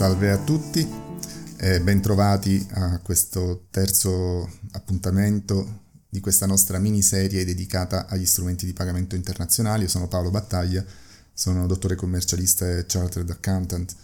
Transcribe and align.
Salve 0.00 0.30
a 0.30 0.38
tutti 0.38 0.88
e 1.58 1.78
bentrovati 1.82 2.66
a 2.70 3.00
questo 3.00 3.66
terzo 3.70 4.50
appuntamento 4.70 5.82
di 6.08 6.20
questa 6.20 6.46
nostra 6.46 6.78
miniserie 6.78 7.44
dedicata 7.44 8.06
agli 8.06 8.24
strumenti 8.24 8.64
di 8.64 8.72
pagamento 8.72 9.14
internazionali. 9.14 9.82
Io 9.82 9.90
sono 9.90 10.08
Paolo 10.08 10.30
Battaglia, 10.30 10.82
sono 11.34 11.66
dottore 11.66 11.96
commercialista 11.96 12.78
e 12.78 12.86
chartered 12.86 13.28
accountant. 13.28 13.94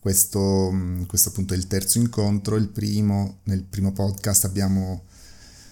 Questo, 0.00 0.74
questo 1.06 1.28
appunto 1.28 1.54
è 1.54 1.56
il 1.56 1.68
terzo 1.68 1.98
incontro, 1.98 2.56
il 2.56 2.66
primo, 2.66 3.38
nel 3.44 3.62
primo 3.62 3.92
podcast 3.92 4.46
abbiamo, 4.46 5.04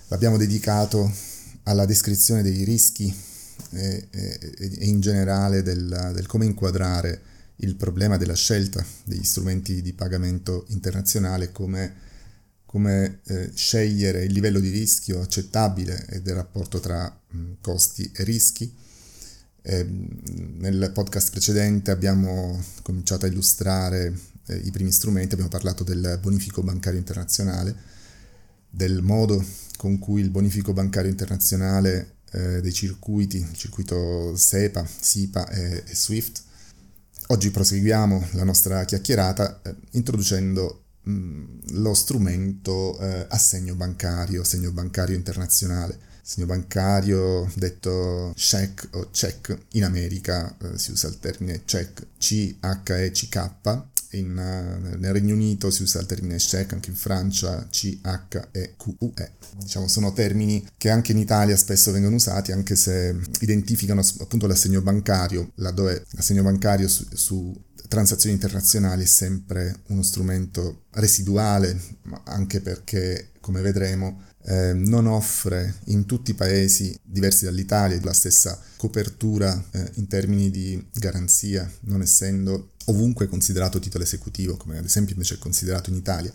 l'abbiamo 0.06 0.36
dedicato 0.36 1.12
alla 1.64 1.84
descrizione 1.84 2.42
dei 2.42 2.62
rischi 2.62 3.12
e, 3.70 4.06
e, 4.08 4.38
e 4.56 4.84
in 4.86 5.00
generale 5.00 5.64
del, 5.64 6.12
del 6.14 6.26
come 6.26 6.44
inquadrare 6.44 7.32
il 7.56 7.76
problema 7.76 8.16
della 8.16 8.34
scelta 8.34 8.84
degli 9.04 9.24
strumenti 9.24 9.80
di 9.80 9.92
pagamento 9.92 10.64
internazionale, 10.68 11.52
come, 11.52 11.94
come 12.66 13.20
eh, 13.24 13.50
scegliere 13.54 14.24
il 14.24 14.32
livello 14.32 14.60
di 14.60 14.70
rischio 14.70 15.20
accettabile 15.20 16.06
e 16.08 16.20
del 16.20 16.34
rapporto 16.34 16.80
tra 16.80 17.04
mh, 17.28 17.52
costi 17.60 18.10
e 18.14 18.24
rischi. 18.24 18.72
Eh, 19.66 19.82
nel 19.84 20.90
podcast 20.92 21.30
precedente 21.30 21.90
abbiamo 21.90 22.62
cominciato 22.82 23.24
a 23.24 23.28
illustrare 23.28 24.12
eh, 24.46 24.56
i 24.56 24.70
primi 24.70 24.92
strumenti, 24.92 25.32
abbiamo 25.32 25.50
parlato 25.50 25.84
del 25.84 26.18
bonifico 26.20 26.62
bancario 26.62 26.98
internazionale, 26.98 27.74
del 28.68 29.00
modo 29.02 29.42
con 29.76 29.98
cui 29.98 30.20
il 30.20 30.30
bonifico 30.30 30.72
bancario 30.72 31.10
internazionale 31.10 32.16
eh, 32.32 32.60
dei 32.60 32.72
circuiti, 32.72 33.38
il 33.38 33.52
circuito 33.54 34.36
SEPA, 34.36 34.86
SIPA 34.86 35.48
e, 35.48 35.84
e 35.86 35.94
SWIFT, 35.94 36.42
Oggi 37.28 37.50
proseguiamo 37.50 38.28
la 38.32 38.44
nostra 38.44 38.84
chiacchierata 38.84 39.62
eh, 39.62 39.74
introducendo 39.92 40.82
mh, 41.04 41.12
mm, 41.12 41.44
lo 41.70 41.94
strumento 41.94 42.98
eh, 42.98 43.26
assegno 43.30 43.74
bancario, 43.74 44.42
assegno 44.42 44.70
bancario 44.72 45.16
internazionale. 45.16 45.98
Assegno 46.22 46.46
bancario 46.46 47.50
detto 47.54 48.32
check 48.36 48.88
o 48.92 49.08
check, 49.10 49.58
in 49.72 49.84
America 49.84 50.54
eh, 50.60 50.78
si 50.78 50.90
usa 50.90 51.08
il 51.08 51.18
termine 51.18 51.64
check, 51.64 52.06
C-H-E-C-K, 52.18 53.84
in, 54.14 54.30
uh, 54.30 54.98
nel 54.98 55.12
Regno 55.12 55.34
Unito 55.34 55.70
si 55.70 55.82
usa 55.82 56.00
il 56.00 56.06
termine 56.06 56.36
check, 56.36 56.72
anche 56.72 56.90
in 56.90 56.96
Francia 56.96 57.66
C-H-E-Q-U-E. 57.68 59.32
Diciamo, 59.58 59.88
sono 59.88 60.12
termini 60.12 60.66
che 60.76 60.90
anche 60.90 61.12
in 61.12 61.18
Italia 61.18 61.56
spesso 61.56 61.92
vengono 61.92 62.16
usati, 62.16 62.52
anche 62.52 62.76
se 62.76 63.16
identificano 63.40 64.02
appunto 64.20 64.46
l'assegno 64.46 64.80
bancario, 64.80 65.52
laddove 65.56 66.04
l'assegno 66.10 66.42
bancario 66.42 66.88
su, 66.88 67.06
su 67.12 67.62
transazioni 67.88 68.34
internazionali 68.34 69.04
è 69.04 69.06
sempre 69.06 69.82
uno 69.88 70.02
strumento 70.02 70.84
residuale, 70.92 71.78
anche 72.24 72.60
perché, 72.60 73.30
come 73.40 73.60
vedremo, 73.60 74.22
eh, 74.46 74.72
non 74.74 75.06
offre 75.06 75.76
in 75.86 76.04
tutti 76.04 76.32
i 76.32 76.34
paesi 76.34 76.98
diversi 77.02 77.44
dall'Italia 77.44 77.98
la 78.02 78.12
stessa 78.12 78.60
copertura 78.76 79.64
eh, 79.70 79.90
in 79.94 80.06
termini 80.06 80.50
di 80.50 80.84
garanzia, 80.92 81.70
non 81.82 82.02
essendo 82.02 82.72
ovunque 82.86 83.28
considerato 83.28 83.78
titolo 83.78 84.04
esecutivo, 84.04 84.56
come 84.56 84.78
ad 84.78 84.84
esempio 84.84 85.14
invece 85.14 85.34
è 85.34 85.38
considerato 85.38 85.90
in 85.90 85.96
Italia. 85.96 86.32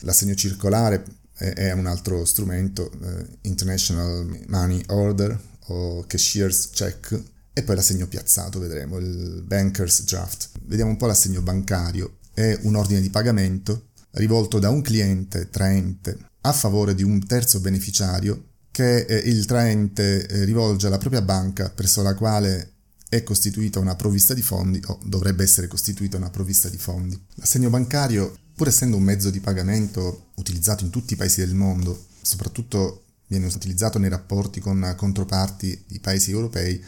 L'assegno 0.00 0.34
circolare 0.34 1.04
è, 1.34 1.52
è 1.52 1.72
un 1.72 1.86
altro 1.86 2.24
strumento, 2.24 2.90
eh, 3.02 3.26
International 3.42 4.44
Money 4.48 4.82
Order 4.88 5.38
o 5.66 6.04
Cashier's 6.06 6.70
Check, 6.70 7.22
e 7.52 7.62
poi 7.62 7.76
l'assegno 7.76 8.06
piazzato, 8.06 8.58
vedremo, 8.58 8.98
il 8.98 9.42
Banker's 9.44 10.04
Draft. 10.04 10.50
Vediamo 10.62 10.90
un 10.90 10.96
po' 10.96 11.06
l'assegno 11.06 11.42
bancario. 11.42 12.18
È 12.32 12.58
un 12.62 12.76
ordine 12.76 13.00
di 13.00 13.10
pagamento 13.10 13.88
rivolto 14.12 14.58
da 14.58 14.70
un 14.70 14.82
cliente 14.82 15.50
traente 15.50 16.16
a 16.42 16.52
favore 16.52 16.94
di 16.94 17.02
un 17.02 17.24
terzo 17.26 17.60
beneficiario 17.60 18.46
che 18.70 19.00
eh, 19.00 19.16
il 19.16 19.44
traente 19.44 20.26
eh, 20.26 20.44
rivolge 20.44 20.86
alla 20.86 20.98
propria 20.98 21.22
banca 21.22 21.70
presso 21.70 22.02
la 22.02 22.14
quale 22.14 22.76
è 23.10 23.24
costituita 23.24 23.80
una 23.80 23.96
provvista 23.96 24.34
di 24.34 24.40
fondi 24.40 24.80
o 24.86 25.00
dovrebbe 25.04 25.42
essere 25.42 25.66
costituita 25.66 26.16
una 26.16 26.30
provvista 26.30 26.68
di 26.68 26.78
fondi. 26.78 27.20
L'assegno 27.34 27.68
bancario, 27.68 28.38
pur 28.54 28.68
essendo 28.68 28.96
un 28.96 29.02
mezzo 29.02 29.30
di 29.30 29.40
pagamento 29.40 30.28
utilizzato 30.36 30.84
in 30.84 30.90
tutti 30.90 31.14
i 31.14 31.16
paesi 31.16 31.40
del 31.40 31.56
mondo, 31.56 32.06
soprattutto 32.22 33.02
viene 33.26 33.46
utilizzato 33.46 33.98
nei 33.98 34.10
rapporti 34.10 34.60
con 34.60 34.94
controparti 34.96 35.86
di 35.88 35.98
paesi 35.98 36.30
europei, 36.30 36.80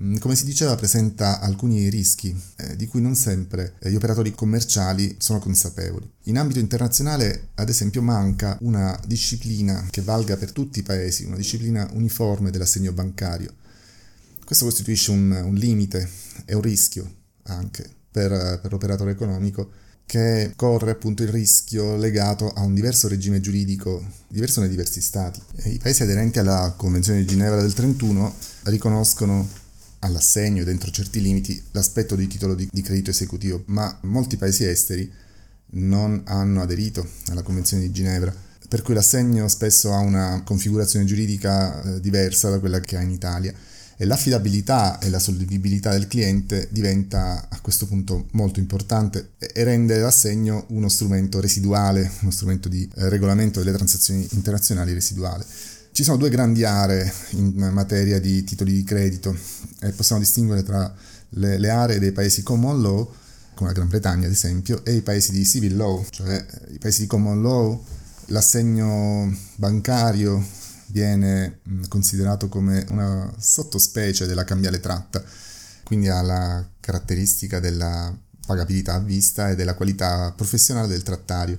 mm, 0.00 0.16
come 0.16 0.34
si 0.34 0.46
diceva 0.46 0.74
presenta 0.76 1.40
alcuni 1.40 1.90
rischi 1.90 2.34
eh, 2.56 2.74
di 2.74 2.86
cui 2.86 3.02
non 3.02 3.14
sempre 3.14 3.74
gli 3.82 3.94
operatori 3.94 4.32
commerciali 4.32 5.16
sono 5.18 5.40
consapevoli. 5.40 6.10
In 6.24 6.38
ambito 6.38 6.58
internazionale, 6.58 7.48
ad 7.56 7.68
esempio, 7.68 8.00
manca 8.00 8.56
una 8.62 8.98
disciplina 9.06 9.86
che 9.90 10.00
valga 10.00 10.38
per 10.38 10.52
tutti 10.52 10.78
i 10.78 10.82
paesi, 10.82 11.24
una 11.24 11.36
disciplina 11.36 11.86
uniforme 11.92 12.50
dell'assegno 12.50 12.92
bancario 12.92 13.52
questo 14.46 14.64
costituisce 14.64 15.10
un, 15.10 15.30
un 15.32 15.54
limite 15.54 16.08
e 16.44 16.54
un 16.54 16.62
rischio 16.62 17.14
anche 17.48 17.84
per, 18.08 18.60
per 18.62 18.70
l'operatore 18.70 19.10
economico 19.10 19.70
che 20.06 20.52
corre 20.54 20.92
appunto 20.92 21.24
il 21.24 21.30
rischio 21.30 21.96
legato 21.96 22.52
a 22.52 22.62
un 22.62 22.72
diverso 22.72 23.08
regime 23.08 23.40
giuridico 23.40 24.04
diverso 24.28 24.60
nei 24.60 24.68
diversi 24.68 25.00
stati. 25.00 25.42
I 25.64 25.78
paesi 25.78 26.04
aderenti 26.04 26.38
alla 26.38 26.72
Convenzione 26.76 27.18
di 27.18 27.26
Ginevra 27.26 27.60
del 27.60 27.74
31 27.74 28.32
riconoscono 28.64 29.48
all'assegno 30.00 30.62
dentro 30.62 30.92
certi 30.92 31.20
limiti 31.20 31.60
l'aspetto 31.72 32.14
di 32.14 32.28
titolo 32.28 32.54
di, 32.54 32.68
di, 32.70 32.82
credito 32.82 33.10
esecutivo, 33.10 33.64
ma 33.66 33.98
molti 34.02 34.36
paesi 34.36 34.64
esteri 34.64 35.12
non 35.70 36.22
hanno 36.26 36.62
aderito 36.62 37.04
alla 37.30 37.42
Convenzione 37.42 37.82
di 37.82 37.90
Ginevra, 37.90 38.32
per 38.68 38.82
cui 38.82 38.94
l'assegno 38.94 39.48
spesso 39.48 39.92
ha 39.92 39.98
una 39.98 40.40
configurazione 40.44 41.04
giuridica 41.04 41.82
eh, 41.82 42.00
diversa 42.00 42.48
da 42.48 42.60
quella 42.60 42.78
che 42.78 42.96
ha 42.96 43.02
in 43.02 43.10
Italia 43.10 43.52
e 43.98 44.04
l'affidabilità 44.04 44.98
e 44.98 45.08
la 45.08 45.18
solvibilità 45.18 45.90
del 45.90 46.06
cliente 46.06 46.68
diventa 46.70 47.46
a 47.48 47.60
questo 47.60 47.86
punto 47.86 48.26
molto 48.32 48.60
importante 48.60 49.30
e 49.38 49.64
rende 49.64 49.98
l'assegno 49.98 50.66
uno 50.68 50.88
strumento 50.88 51.40
residuale, 51.40 52.10
uno 52.20 52.30
strumento 52.30 52.68
di 52.68 52.88
eh, 52.94 53.08
regolamento 53.08 53.60
delle 53.60 53.74
transazioni 53.74 54.26
internazionali 54.32 54.92
residuale. 54.92 55.44
Ci 55.92 56.04
sono 56.04 56.18
due 56.18 56.28
grandi 56.28 56.62
aree 56.62 57.10
in 57.30 57.70
materia 57.72 58.20
di 58.20 58.44
titoli 58.44 58.74
di 58.74 58.84
credito 58.84 59.34
e 59.80 59.92
possiamo 59.92 60.20
distinguere 60.20 60.62
tra 60.62 60.94
le, 61.30 61.56
le 61.56 61.70
aree 61.70 61.98
dei 61.98 62.12
paesi 62.12 62.42
common 62.42 62.82
law, 62.82 63.10
come 63.54 63.70
la 63.70 63.74
Gran 63.74 63.88
Bretagna 63.88 64.26
ad 64.26 64.32
esempio, 64.32 64.84
e 64.84 64.92
i 64.92 65.00
paesi 65.00 65.32
di 65.32 65.42
civil 65.46 65.74
law, 65.74 66.04
cioè 66.10 66.44
i 66.68 66.78
paesi 66.78 67.00
di 67.00 67.06
common 67.06 67.40
law, 67.40 67.82
l'assegno 68.26 69.34
bancario 69.54 70.44
viene 70.88 71.60
considerato 71.88 72.48
come 72.48 72.84
una 72.90 73.32
sottospecie 73.38 74.26
della 74.26 74.44
cambiale 74.44 74.80
tratta, 74.80 75.22
quindi 75.82 76.08
ha 76.08 76.20
la 76.22 76.66
caratteristica 76.80 77.60
della 77.60 78.16
pagabilità 78.46 78.94
a 78.94 79.00
vista 79.00 79.50
e 79.50 79.54
della 79.54 79.74
qualità 79.74 80.32
professionale 80.32 80.88
del 80.88 81.02
trattario. 81.02 81.58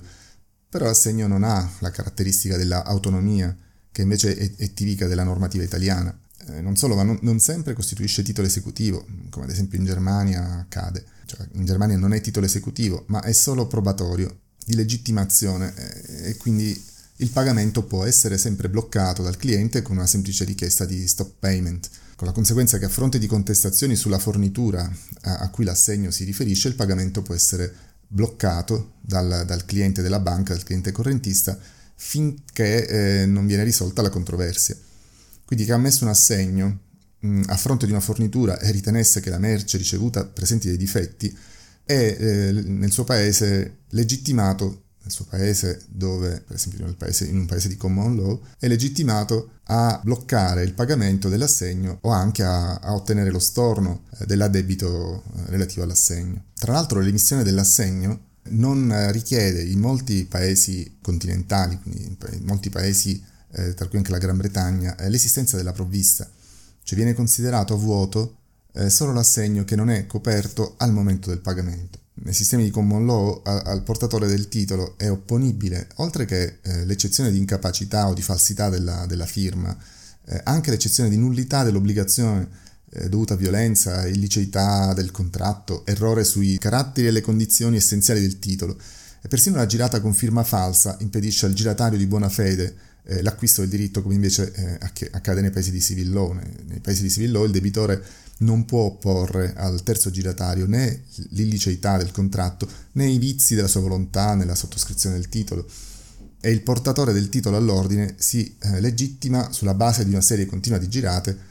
Però 0.70 0.86
l'assegno 0.86 1.26
non 1.26 1.44
ha 1.44 1.70
la 1.78 1.90
caratteristica 1.90 2.56
dell'autonomia, 2.56 3.56
che 3.90 4.02
invece 4.02 4.36
è, 4.36 4.54
è 4.56 4.74
tipica 4.74 5.06
della 5.06 5.22
normativa 5.22 5.64
italiana. 5.64 6.16
Eh, 6.48 6.60
non 6.60 6.76
solo, 6.76 6.94
ma 6.94 7.02
non, 7.02 7.18
non, 7.22 7.40
sempre 7.40 7.72
costituisce 7.72 8.22
titolo 8.22 8.46
esecutivo, 8.46 9.06
come 9.30 9.44
ad 9.44 9.50
esempio 9.50 9.78
in 9.78 9.84
Germania 9.84 10.58
accade. 10.60 11.04
Cioè, 11.26 11.46
in 11.52 11.64
Germania 11.64 11.96
non 11.96 12.12
è 12.12 12.20
titolo 12.20 12.46
esecutivo, 12.46 13.04
ma 13.08 13.22
è 13.22 13.32
solo 13.32 13.66
probatorio, 13.66 14.40
di 14.64 14.74
legittimazione, 14.74 15.74
eh, 15.74 16.30
e 16.30 16.36
quindi 16.36 16.80
il 17.20 17.30
pagamento 17.30 17.84
può 17.84 18.04
essere 18.04 18.38
sempre 18.38 18.68
bloccato 18.68 19.22
dal 19.22 19.36
cliente 19.36 19.82
con 19.82 19.96
una 19.96 20.06
semplice 20.06 20.44
richiesta 20.44 20.84
di 20.84 21.06
stop 21.08 21.34
payment, 21.38 21.88
con 22.14 22.26
la 22.26 22.32
conseguenza 22.32 22.78
che 22.78 22.84
a 22.84 22.90
fronte 22.90 23.18
di 23.18 23.26
contestazioni 23.26 23.96
sulla 23.96 24.18
fornitura 24.18 24.90
a, 25.22 25.50
cui 25.50 25.64
l'assegno 25.64 26.10
si 26.10 26.24
riferisce, 26.24 26.68
il 26.68 26.74
pagamento 26.74 27.22
può 27.22 27.34
essere 27.34 27.72
bloccato 28.06 28.94
dal, 29.00 29.44
dal 29.46 29.64
cliente 29.64 30.00
della 30.00 30.20
banca, 30.20 30.54
dal 30.54 30.62
cliente 30.62 30.92
correntista, 30.92 31.58
finché 31.96 32.86
eh, 33.22 33.26
non 33.26 33.46
viene 33.46 33.64
risolta 33.64 34.02
la 34.02 34.10
controversia. 34.10 34.76
Quindi 35.44 35.64
che 35.64 35.72
ha 35.72 35.78
messo 35.78 36.04
un 36.04 36.10
assegno 36.10 36.80
mh, 37.18 37.42
a 37.46 37.56
fronte 37.56 37.86
di 37.86 37.92
una 37.92 38.00
fornitura 38.00 38.60
e 38.60 38.70
ritenesse 38.70 39.20
che 39.20 39.30
la 39.30 39.38
merce 39.38 39.76
ricevuta 39.76 40.24
presenti 40.24 40.68
dei 40.68 40.76
difetti, 40.76 41.36
è 41.84 42.16
eh, 42.18 42.52
nel 42.52 42.92
suo 42.92 43.04
paese 43.04 43.78
legittimato 43.88 44.84
nel 45.08 45.10
suo 45.10 45.24
paese, 45.24 45.80
dove, 45.88 46.42
per 46.46 46.56
esempio 46.56 46.84
nel 46.84 46.94
paese, 46.94 47.24
in 47.24 47.38
un 47.38 47.46
paese 47.46 47.68
di 47.68 47.76
common 47.76 48.14
law, 48.14 48.40
è 48.58 48.68
legittimato 48.68 49.52
a 49.64 49.98
bloccare 50.04 50.62
il 50.62 50.74
pagamento 50.74 51.30
dell'assegno 51.30 51.98
o 52.02 52.10
anche 52.10 52.42
a, 52.42 52.74
a 52.74 52.94
ottenere 52.94 53.30
lo 53.30 53.38
storno 53.38 54.02
eh, 54.18 54.26
dell'addebito 54.26 55.22
eh, 55.22 55.50
relativo 55.50 55.82
all'assegno. 55.82 56.44
Tra 56.54 56.72
l'altro 56.72 57.00
l'emissione 57.00 57.42
dell'assegno 57.42 58.26
non 58.50 59.10
richiede 59.12 59.62
in 59.62 59.78
molti 59.78 60.24
paesi 60.24 60.98
continentali, 61.02 61.78
quindi 61.80 62.04
in 62.04 62.44
molti 62.44 62.70
paesi, 62.70 63.22
eh, 63.52 63.74
tra 63.74 63.88
cui 63.88 63.98
anche 63.98 64.10
la 64.10 64.18
Gran 64.18 64.36
Bretagna, 64.36 64.96
eh, 64.96 65.08
l'esistenza 65.08 65.56
della 65.56 65.72
provvista, 65.72 66.28
cioè 66.82 66.96
viene 66.96 67.14
considerato 67.14 67.76
vuoto 67.78 68.36
eh, 68.72 68.90
solo 68.90 69.12
l'assegno 69.12 69.64
che 69.64 69.76
non 69.76 69.90
è 69.90 70.06
coperto 70.06 70.74
al 70.78 70.92
momento 70.92 71.28
del 71.28 71.40
pagamento 71.40 72.06
nei 72.22 72.34
sistemi 72.34 72.64
di 72.64 72.70
common 72.70 73.06
law 73.06 73.40
al 73.44 73.82
portatore 73.82 74.26
del 74.26 74.48
titolo 74.48 74.96
è 74.96 75.10
opponibile, 75.10 75.88
oltre 75.96 76.24
che 76.24 76.58
eh, 76.62 76.84
l'eccezione 76.84 77.30
di 77.30 77.38
incapacità 77.38 78.08
o 78.08 78.14
di 78.14 78.22
falsità 78.22 78.68
della, 78.68 79.06
della 79.06 79.26
firma, 79.26 79.76
eh, 80.26 80.40
anche 80.44 80.70
l'eccezione 80.70 81.08
di 81.08 81.16
nullità 81.16 81.62
dell'obbligazione 81.62 82.48
eh, 82.90 83.08
dovuta 83.08 83.34
a 83.34 83.36
violenza, 83.36 84.06
illiceità 84.06 84.92
del 84.94 85.10
contratto, 85.10 85.84
errore 85.86 86.24
sui 86.24 86.58
caratteri 86.58 87.06
e 87.06 87.10
le 87.10 87.20
condizioni 87.20 87.76
essenziali 87.76 88.20
del 88.20 88.38
titolo. 88.38 88.78
E 89.20 89.28
persino 89.28 89.56
la 89.56 89.66
girata 89.66 90.00
con 90.00 90.14
firma 90.14 90.44
falsa 90.44 90.96
impedisce 91.00 91.46
al 91.46 91.52
giratario 91.52 91.98
di 91.98 92.06
buona 92.06 92.28
fede 92.28 92.86
eh, 93.04 93.22
l'acquisto 93.22 93.62
del 93.62 93.70
diritto 93.70 94.02
come 94.02 94.14
invece 94.14 94.52
eh, 94.52 95.08
accade 95.10 95.40
nei 95.40 95.50
paesi 95.50 95.70
di 95.70 95.80
civil 95.80 96.10
law. 96.10 96.32
Nei 96.32 96.80
paesi 96.80 97.02
di 97.02 97.10
civil 97.10 97.32
law 97.32 97.44
il 97.44 97.50
debitore 97.50 98.02
non 98.38 98.64
può 98.64 98.82
opporre 98.82 99.54
al 99.56 99.82
terzo 99.82 100.10
giratario 100.10 100.66
né 100.66 101.04
l'illiceità 101.30 101.96
del 101.96 102.12
contratto 102.12 102.68
né 102.92 103.06
i 103.06 103.18
vizi 103.18 103.54
della 103.54 103.68
sua 103.68 103.80
volontà 103.80 104.34
nella 104.34 104.54
sottoscrizione 104.54 105.16
del 105.16 105.28
titolo. 105.28 105.66
E 106.40 106.50
il 106.50 106.62
portatore 106.62 107.12
del 107.12 107.28
titolo 107.28 107.56
all'ordine 107.56 108.14
si 108.18 108.56
eh, 108.60 108.80
legittima 108.80 109.52
sulla 109.52 109.74
base 109.74 110.04
di 110.04 110.10
una 110.10 110.20
serie 110.20 110.46
continua 110.46 110.78
di 110.78 110.88
girate 110.88 111.47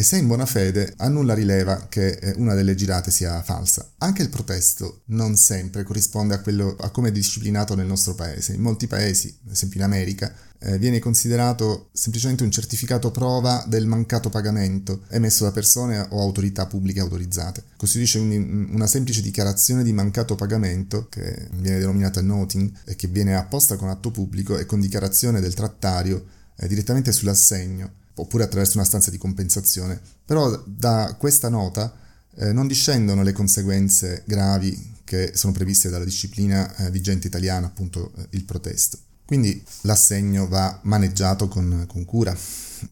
e 0.00 0.02
se 0.02 0.16
in 0.16 0.26
buona 0.28 0.46
fede 0.46 0.94
a 0.96 1.08
nulla 1.08 1.34
rileva 1.34 1.86
che 1.90 2.12
eh, 2.12 2.32
una 2.38 2.54
delle 2.54 2.74
girate 2.74 3.10
sia 3.10 3.42
falsa. 3.42 3.86
Anche 3.98 4.22
il 4.22 4.30
protesto 4.30 5.02
non 5.08 5.36
sempre 5.36 5.82
corrisponde 5.82 6.32
a, 6.32 6.40
quello, 6.40 6.74
a 6.80 6.88
come 6.88 7.08
è 7.08 7.12
disciplinato 7.12 7.74
nel 7.74 7.84
nostro 7.84 8.14
paese. 8.14 8.54
In 8.54 8.62
molti 8.62 8.86
paesi, 8.86 9.36
ad 9.44 9.52
esempio 9.52 9.78
in 9.78 9.84
America, 9.84 10.32
eh, 10.60 10.78
viene 10.78 11.00
considerato 11.00 11.90
semplicemente 11.92 12.44
un 12.44 12.50
certificato 12.50 13.10
prova 13.10 13.62
del 13.68 13.84
mancato 13.84 14.30
pagamento 14.30 15.02
emesso 15.10 15.44
da 15.44 15.52
persone 15.52 15.98
o 15.98 16.18
autorità 16.18 16.64
pubbliche 16.64 17.00
autorizzate. 17.00 17.64
Costituisce 17.76 18.20
un, 18.20 18.68
una 18.70 18.86
semplice 18.86 19.20
dichiarazione 19.20 19.82
di 19.82 19.92
mancato 19.92 20.34
pagamento, 20.34 21.08
che 21.10 21.48
viene 21.56 21.78
denominata 21.78 22.22
noting, 22.22 22.72
e 22.86 22.96
che 22.96 23.08
viene 23.08 23.36
apposta 23.36 23.76
con 23.76 23.90
atto 23.90 24.10
pubblico 24.10 24.56
e 24.56 24.64
con 24.64 24.80
dichiarazione 24.80 25.40
del 25.40 25.52
trattario 25.52 26.24
eh, 26.56 26.66
direttamente 26.66 27.12
sull'assegno 27.12 27.98
oppure 28.20 28.44
attraverso 28.44 28.76
una 28.76 28.86
stanza 28.86 29.10
di 29.10 29.18
compensazione. 29.18 30.00
Però 30.24 30.62
da 30.66 31.16
questa 31.18 31.48
nota 31.48 31.92
eh, 32.36 32.52
non 32.52 32.66
discendono 32.66 33.22
le 33.22 33.32
conseguenze 33.32 34.22
gravi 34.26 34.98
che 35.04 35.32
sono 35.34 35.52
previste 35.52 35.88
dalla 35.88 36.04
disciplina 36.04 36.74
eh, 36.76 36.90
vigente 36.90 37.26
italiana, 37.26 37.66
appunto 37.66 38.12
eh, 38.16 38.26
il 38.30 38.44
protesto. 38.44 38.98
Quindi 39.24 39.62
l'assegno 39.82 40.48
va 40.48 40.78
maneggiato 40.82 41.48
con, 41.48 41.84
con 41.86 42.04
cura, 42.04 42.36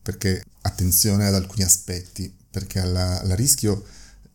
perché 0.03 0.45
attenzione 0.63 1.27
ad 1.27 1.35
alcuni 1.35 1.65
aspetti, 1.65 2.33
perché 2.51 2.81
al 2.81 3.23
rischio 3.35 3.85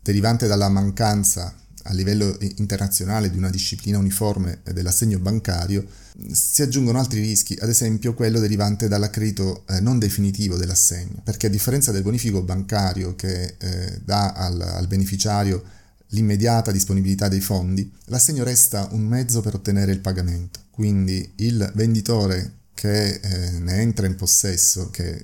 derivante 0.02 0.46
dalla 0.46 0.68
mancanza 0.68 1.54
a 1.84 1.92
livello 1.92 2.36
internazionale 2.56 3.30
di 3.30 3.38
una 3.38 3.50
disciplina 3.50 3.98
uniforme 3.98 4.60
dell'assegno 4.64 5.18
bancario, 5.18 5.86
si 6.30 6.62
aggiungono 6.62 6.98
altri 6.98 7.20
rischi, 7.20 7.56
ad 7.60 7.68
esempio 7.68 8.14
quello 8.14 8.38
derivante 8.38 8.86
dall'accredito 8.86 9.64
eh, 9.68 9.80
non 9.80 9.98
definitivo 9.98 10.56
dell'assegno, 10.56 11.20
perché 11.24 11.46
a 11.46 11.50
differenza 11.50 11.90
del 11.90 12.02
bonifico 12.02 12.42
bancario 12.42 13.16
che 13.16 13.56
eh, 13.58 14.00
dà 14.04 14.32
al, 14.32 14.60
al 14.60 14.86
beneficiario 14.86 15.62
l'immediata 16.08 16.70
disponibilità 16.70 17.28
dei 17.28 17.40
fondi, 17.40 17.90
l'assegno 18.06 18.44
resta 18.44 18.88
un 18.92 19.02
mezzo 19.02 19.40
per 19.40 19.54
ottenere 19.54 19.92
il 19.92 20.00
pagamento. 20.00 20.60
Quindi 20.70 21.32
il 21.36 21.70
venditore 21.74 22.52
che 22.74 23.14
eh, 23.14 23.50
ne 23.58 23.80
entra 23.80 24.06
in 24.06 24.14
possesso, 24.14 24.90
che, 24.90 25.22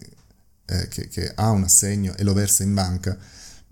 eh, 0.66 0.88
che, 0.88 1.08
che, 1.08 1.32
ha 1.34 1.50
un 1.50 1.62
assegno 1.62 2.16
e 2.16 2.24
lo 2.24 2.32
versa 2.32 2.62
in 2.62 2.74
banca, 2.74 3.16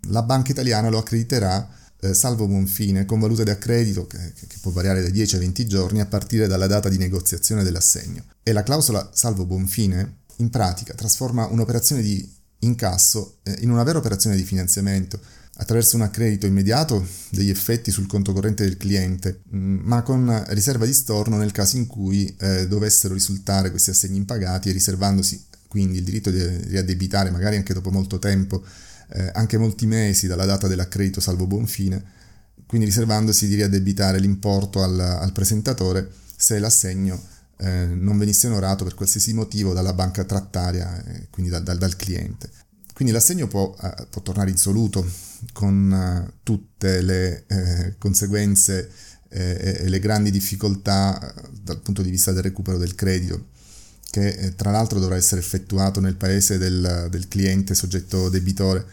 la 0.08 0.22
banca 0.22 0.52
italiana 0.52 0.88
lo 0.88 0.98
accrediterà 0.98 1.68
eh, 2.00 2.14
salvo 2.14 2.46
buon 2.46 2.66
fine, 2.66 3.04
con 3.04 3.18
valute 3.18 3.44
di 3.44 3.50
accredito 3.50 4.06
che, 4.06 4.32
che, 4.34 4.56
può 4.60 4.70
variare 4.70 5.02
da 5.02 5.08
10 5.08 5.36
a 5.36 5.38
20 5.38 5.66
giorni 5.66 6.00
a 6.00 6.06
partire 6.06 6.46
dalla 6.46 6.66
data 6.66 6.88
di 6.88 6.98
negoziazione 6.98 7.62
dell'assegno. 7.62 8.24
E 8.42 8.52
la 8.52 8.62
clausola 8.62 9.10
salvo 9.12 9.44
buon 9.44 9.66
fine, 9.66 10.18
in 10.36 10.50
pratica, 10.50 10.94
trasforma 10.94 11.46
un'operazione 11.46 12.02
di 12.02 12.36
incasso 12.60 13.38
eh, 13.42 13.56
in 13.60 13.70
una 13.70 13.82
vera 13.82 13.98
operazione 13.98 14.36
di 14.36 14.44
finanziamento, 14.44 15.18
attraverso 15.60 15.96
un 15.96 16.02
accredito 16.02 16.46
immediato 16.46 17.04
degli 17.30 17.50
effetti 17.50 17.90
sul 17.90 18.06
conto 18.06 18.32
corrente 18.32 18.62
del 18.62 18.76
cliente, 18.76 19.40
mm, 19.52 19.78
ma 19.82 20.02
con 20.02 20.44
riserva 20.48 20.86
di 20.86 20.94
storno 20.94 21.36
nel 21.36 21.50
caso 21.50 21.76
in 21.76 21.86
cui 21.86 22.32
eh, 22.38 22.68
dovessero 22.68 23.14
risultare 23.14 23.70
questi 23.70 23.90
assegni 23.90 24.18
impagati 24.18 24.68
e 24.68 24.72
riservandosi 24.72 25.46
quindi 25.66 25.98
il 25.98 26.04
diritto 26.04 26.30
di 26.30 26.42
riaddebitare 26.42 27.30
magari 27.30 27.56
anche 27.56 27.74
dopo 27.74 27.90
molto 27.90 28.18
tempo 28.18 28.64
eh, 29.10 29.30
anche 29.34 29.58
molti 29.58 29.86
mesi 29.86 30.26
dalla 30.26 30.44
data 30.44 30.66
dell'accredito 30.66 31.20
salvo 31.20 31.46
buon 31.46 31.66
fine, 31.66 32.02
quindi 32.66 32.86
riservandosi 32.86 33.48
di 33.48 33.54
riaddebitare 33.54 34.18
l'importo 34.18 34.82
al, 34.82 34.98
al 35.00 35.32
presentatore 35.32 36.10
se 36.36 36.58
l'assegno 36.58 37.20
eh, 37.58 37.86
non 37.86 38.18
venisse 38.18 38.46
onorato 38.46 38.84
per 38.84 38.94
qualsiasi 38.94 39.32
motivo 39.32 39.72
dalla 39.72 39.92
banca 39.92 40.24
trattaria, 40.24 41.02
eh, 41.04 41.26
quindi 41.30 41.50
da, 41.50 41.60
da, 41.60 41.74
dal 41.74 41.96
cliente. 41.96 42.50
Quindi 42.92 43.12
l'assegno 43.12 43.46
può, 43.46 43.74
eh, 43.80 44.06
può 44.10 44.22
tornare 44.22 44.50
insoluto 44.50 45.08
con 45.52 45.92
eh, 45.92 46.32
tutte 46.42 47.00
le 47.00 47.44
conseguenze 47.98 48.90
e 49.30 49.86
le 49.86 49.98
grandi 49.98 50.30
difficoltà 50.30 51.34
dal 51.62 51.82
punto 51.82 52.00
di 52.00 52.08
vista 52.08 52.32
del 52.32 52.42
recupero 52.42 52.78
del 52.78 52.94
credito 52.94 53.48
che 54.10 54.28
eh, 54.28 54.54
tra 54.54 54.70
l'altro 54.70 54.98
dovrà 54.98 55.16
essere 55.16 55.40
effettuato 55.40 56.00
nel 56.00 56.16
paese 56.16 56.58
del, 56.58 57.08
del 57.10 57.28
cliente 57.28 57.74
soggetto 57.74 58.28
debitore 58.28 58.86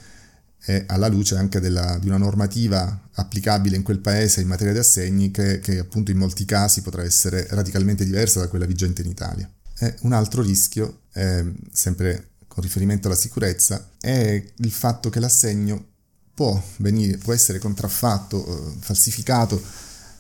e 0.68 0.84
alla 0.88 1.08
luce 1.08 1.36
anche 1.38 1.60
della, 1.60 1.98
di 2.00 2.08
una 2.08 2.18
normativa 2.18 3.08
applicabile 3.14 3.76
in 3.76 3.84
quel 3.84 4.00
paese 4.00 4.42
in 4.42 4.48
materia 4.48 4.74
di 4.74 4.80
assegni 4.80 5.30
che, 5.30 5.60
che, 5.60 5.78
appunto 5.78 6.12
in 6.12 6.18
molti 6.18 6.44
casi 6.44 6.82
potrà 6.82 7.04
essere 7.04 7.46
radicalmente 7.52 8.04
diversa 8.04 8.40
da 8.40 8.48
quella 8.48 8.66
vigente 8.66 9.04
in 9.04 9.10
Italia. 9.10 9.50
E 9.78 9.96
un 10.02 10.14
altro 10.14 10.42
rischio, 10.42 11.02
eh, 11.14 11.54
sempre 11.72 12.30
con 12.48 12.64
riferimento 12.64 13.08
alla 13.08 13.16
sicurezza, 13.16 13.92
è 14.00 14.44
il 14.56 14.72
fatto 14.72 15.10
che 15.10 15.20
l'assegno 15.20 15.94
può, 16.34 16.62
venire, 16.78 17.18
può 17.18 17.34
essere 17.34 17.60
contraffatto, 17.60 18.46
eh, 18.46 18.74
falsificato 18.80 19.62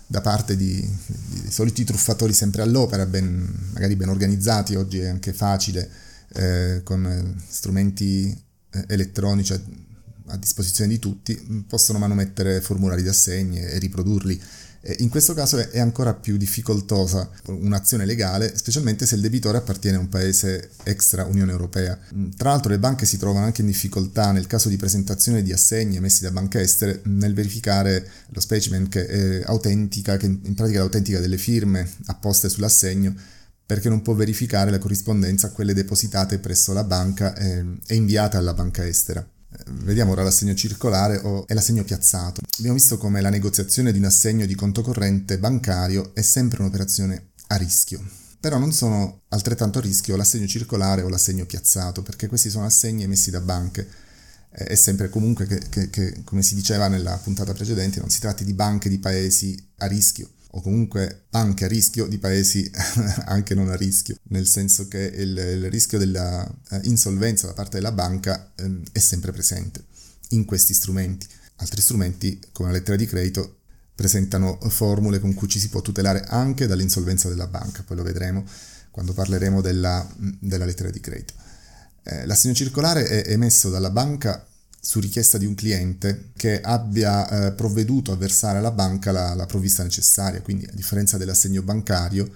da 0.08 0.22
parte 0.22 0.56
di, 0.56 0.80
di, 0.80 1.52
soliti 1.52 1.84
truffatori 1.84 2.34
sempre 2.34 2.62
all'opera, 2.62 3.06
ben, 3.06 3.72
magari 3.74 3.96
ben 3.96 4.10
organizzati, 4.10 4.76
oggi 4.76 5.00
è 5.00 5.08
anche 5.08 5.34
facile 5.34 5.90
eh, 6.34 6.82
con 6.84 7.06
eh, 7.06 7.42
strumenti 7.48 8.30
eh, 8.72 8.86
elettronici 8.88 9.54
a, 9.54 9.62
a, 10.28 10.38
disposizione 10.38 10.92
di 10.92 11.00
tutti, 11.00 11.66
possono 11.68 11.98
manomettere 11.98 12.62
formulari 12.62 13.02
di 13.02 13.08
assegni 13.08 13.60
e 13.60 13.80
riprodurli 13.80 14.40
in 15.00 15.10
questo 15.10 15.34
caso 15.34 15.58
è 15.58 15.80
ancora 15.80 16.14
più 16.14 16.38
difficoltosa 16.38 17.30
un'azione 17.48 18.06
legale, 18.06 18.56
specialmente 18.56 19.06
se 19.06 19.16
il 19.16 19.22
debitore 19.22 19.58
appartiene 19.58 19.98
a 19.98 20.00
un 20.00 20.10
paese 20.10 20.72
extra 20.84 21.26
Unione 21.26 21.52
Europea. 21.52 21.98
Tra 22.38 22.52
l'altro 22.52 22.70
le 22.70 22.78
banche 22.78 23.06
si 23.06 23.18
trovano 23.18 23.46
anche 23.46 23.62
in 23.62 23.68
difficoltà 23.68 24.32
nel 24.32 24.46
caso 24.48 24.70
di 24.70 24.78
presentazione 24.78 25.42
di 25.42 25.52
assegni 25.52 25.96
emessi 25.96 26.22
da 26.22 26.32
banche 26.32 26.60
estere 26.60 27.02
nel 27.06 27.34
verificare 27.34 28.08
lo 28.30 28.40
specimen 28.40 28.88
che 28.88 29.08
è 29.08 29.44
autentica, 29.46 30.18
che 30.18 30.28
in 30.28 30.54
pratica 30.54 30.78
è 30.78 30.82
l'autentica 30.82 31.20
delle 31.20 31.38
firme 31.38 31.90
apposte 32.06 32.50
sull'assegno 32.50 33.16
perché 33.66 33.90
non 33.90 34.04
può 34.04 34.14
verificare 34.14 34.70
la 34.70 34.78
corrispondenza 34.78 35.48
a 35.48 35.52
quelle 35.52 35.74
depositate 35.74 36.38
presso 36.38 36.72
la 36.74 36.84
banca 36.84 37.36
e 37.36 37.96
inviate 37.96 38.38
alla 38.38 38.54
banca 38.54 38.86
estera. 38.86 39.28
Vediamo 39.84 40.12
ora 40.12 40.24
l'assegno 40.24 40.54
circolare 40.54 41.18
o, 41.18 41.46
e 41.48 41.54
l'assegno 41.54 41.84
piazzato. 41.84 42.42
Abbiamo 42.58 42.76
visto 42.76 42.98
come 42.98 43.22
la 43.22 43.30
negoziazione 43.30 43.92
di 43.92 43.98
un 43.98 44.06
assegno 44.06 44.46
di 44.46 44.56
conto 44.56 44.82
corrente 44.82 45.38
bancario 45.38 46.14
è 46.14 46.22
sempre 46.22 46.62
un'operazione 46.62 47.30
a 47.48 47.56
rischio. 47.56 48.04
Però 48.40 48.58
non 48.58 48.72
sono 48.72 49.22
altrettanto 49.30 49.80
a 49.80 49.82
rischio 49.82 50.16
l'assegno 50.16 50.46
circolare 50.48 51.02
o 51.02 51.10
l'assegno 51.10 51.46
piazzato, 51.46 52.04
perché 52.04 52.28
questi 52.28 52.50
sono 52.50 52.66
assegni 52.66 53.04
emessi 53.04 53.32
da 53.32 53.40
banche. 53.40 53.88
È 54.50 54.76
sempre 54.76 55.10
comunque 55.10 55.48
che, 55.48 55.62
che, 55.70 55.90
che, 55.90 56.22
come 56.24 56.42
si 56.42 56.56
diceva 56.56 56.88
nella 56.88 57.18
puntata 57.18 57.54
precedente, 57.54 58.00
non 58.00 58.10
si 58.10 58.20
tratti 58.20 58.46
di 58.46 58.54
banche 58.54 58.88
di 58.88 59.00
paesi 59.00 59.58
a 59.78 59.88
rischio, 59.88 60.30
o 60.56 60.62
comunque 60.62 61.26
anche 61.32 61.66
a 61.66 61.68
rischio 61.68 62.08
di 62.08 62.18
paesi 62.18 62.70
anche 63.26 63.54
non 63.54 63.70
a 63.70 63.76
rischio, 63.76 64.18
nel 64.30 64.48
senso 64.48 64.88
che 64.88 65.00
il, 65.00 65.38
il 65.38 65.70
rischio 65.70 65.98
dell'insolvenza 65.98 67.46
eh, 67.46 67.50
da 67.50 67.54
parte 67.54 67.78
della 67.78 67.92
banca 67.92 68.54
eh, 68.56 68.82
è 68.92 69.00
sempre 69.00 69.32
presente 69.32 69.84
in 70.30 70.46
questi 70.46 70.74
strumenti. 70.74 71.28
Altri 71.58 71.82
strumenti, 71.82 72.40
come 72.54 72.70
la 72.70 72.78
lettera 72.78 72.96
di 72.96 73.06
credito, 73.06 73.60
presentano 73.96 74.58
formule 74.70 75.20
con 75.20 75.34
cui 75.34 75.48
ci 75.48 75.60
si 75.60 75.70
può 75.70 75.82
tutelare 75.82 76.24
anche 76.24 76.68
dall'insolvenza 76.68 77.30
della 77.30 77.48
banca, 77.48 77.84
poi 77.84 77.98
lo 77.98 78.04
vedremo 78.04 78.46
quando 78.92 79.14
parleremo 79.14 79.60
della, 79.60 80.08
della 80.40 80.66
lettera 80.66 80.90
di 80.90 81.02
credito. 81.02 81.34
Eh, 82.04 82.26
l'assegno 82.26 82.54
circolare 82.54 83.08
è 83.08 83.32
emesso 83.32 83.70
dalla 83.70 83.90
banca 83.90 84.46
su 84.86 85.00
richiesta 85.00 85.40
di 85.40 85.48
un 85.48 85.56
cliente 85.56 86.30
che 86.38 86.62
abbia 86.62 87.28
eh, 87.28 87.52
provveduto 87.54 88.12
a 88.12 88.16
versare 88.16 88.60
alla 88.60 88.70
banca 88.70 89.12
la, 89.12 89.34
la, 89.34 89.48
provvista 89.48 89.82
necessaria, 89.82 90.44
quindi 90.44 90.64
a 90.66 90.76
differenza 90.76 91.18
dell'assegno 91.18 91.64
bancario, 91.64 92.30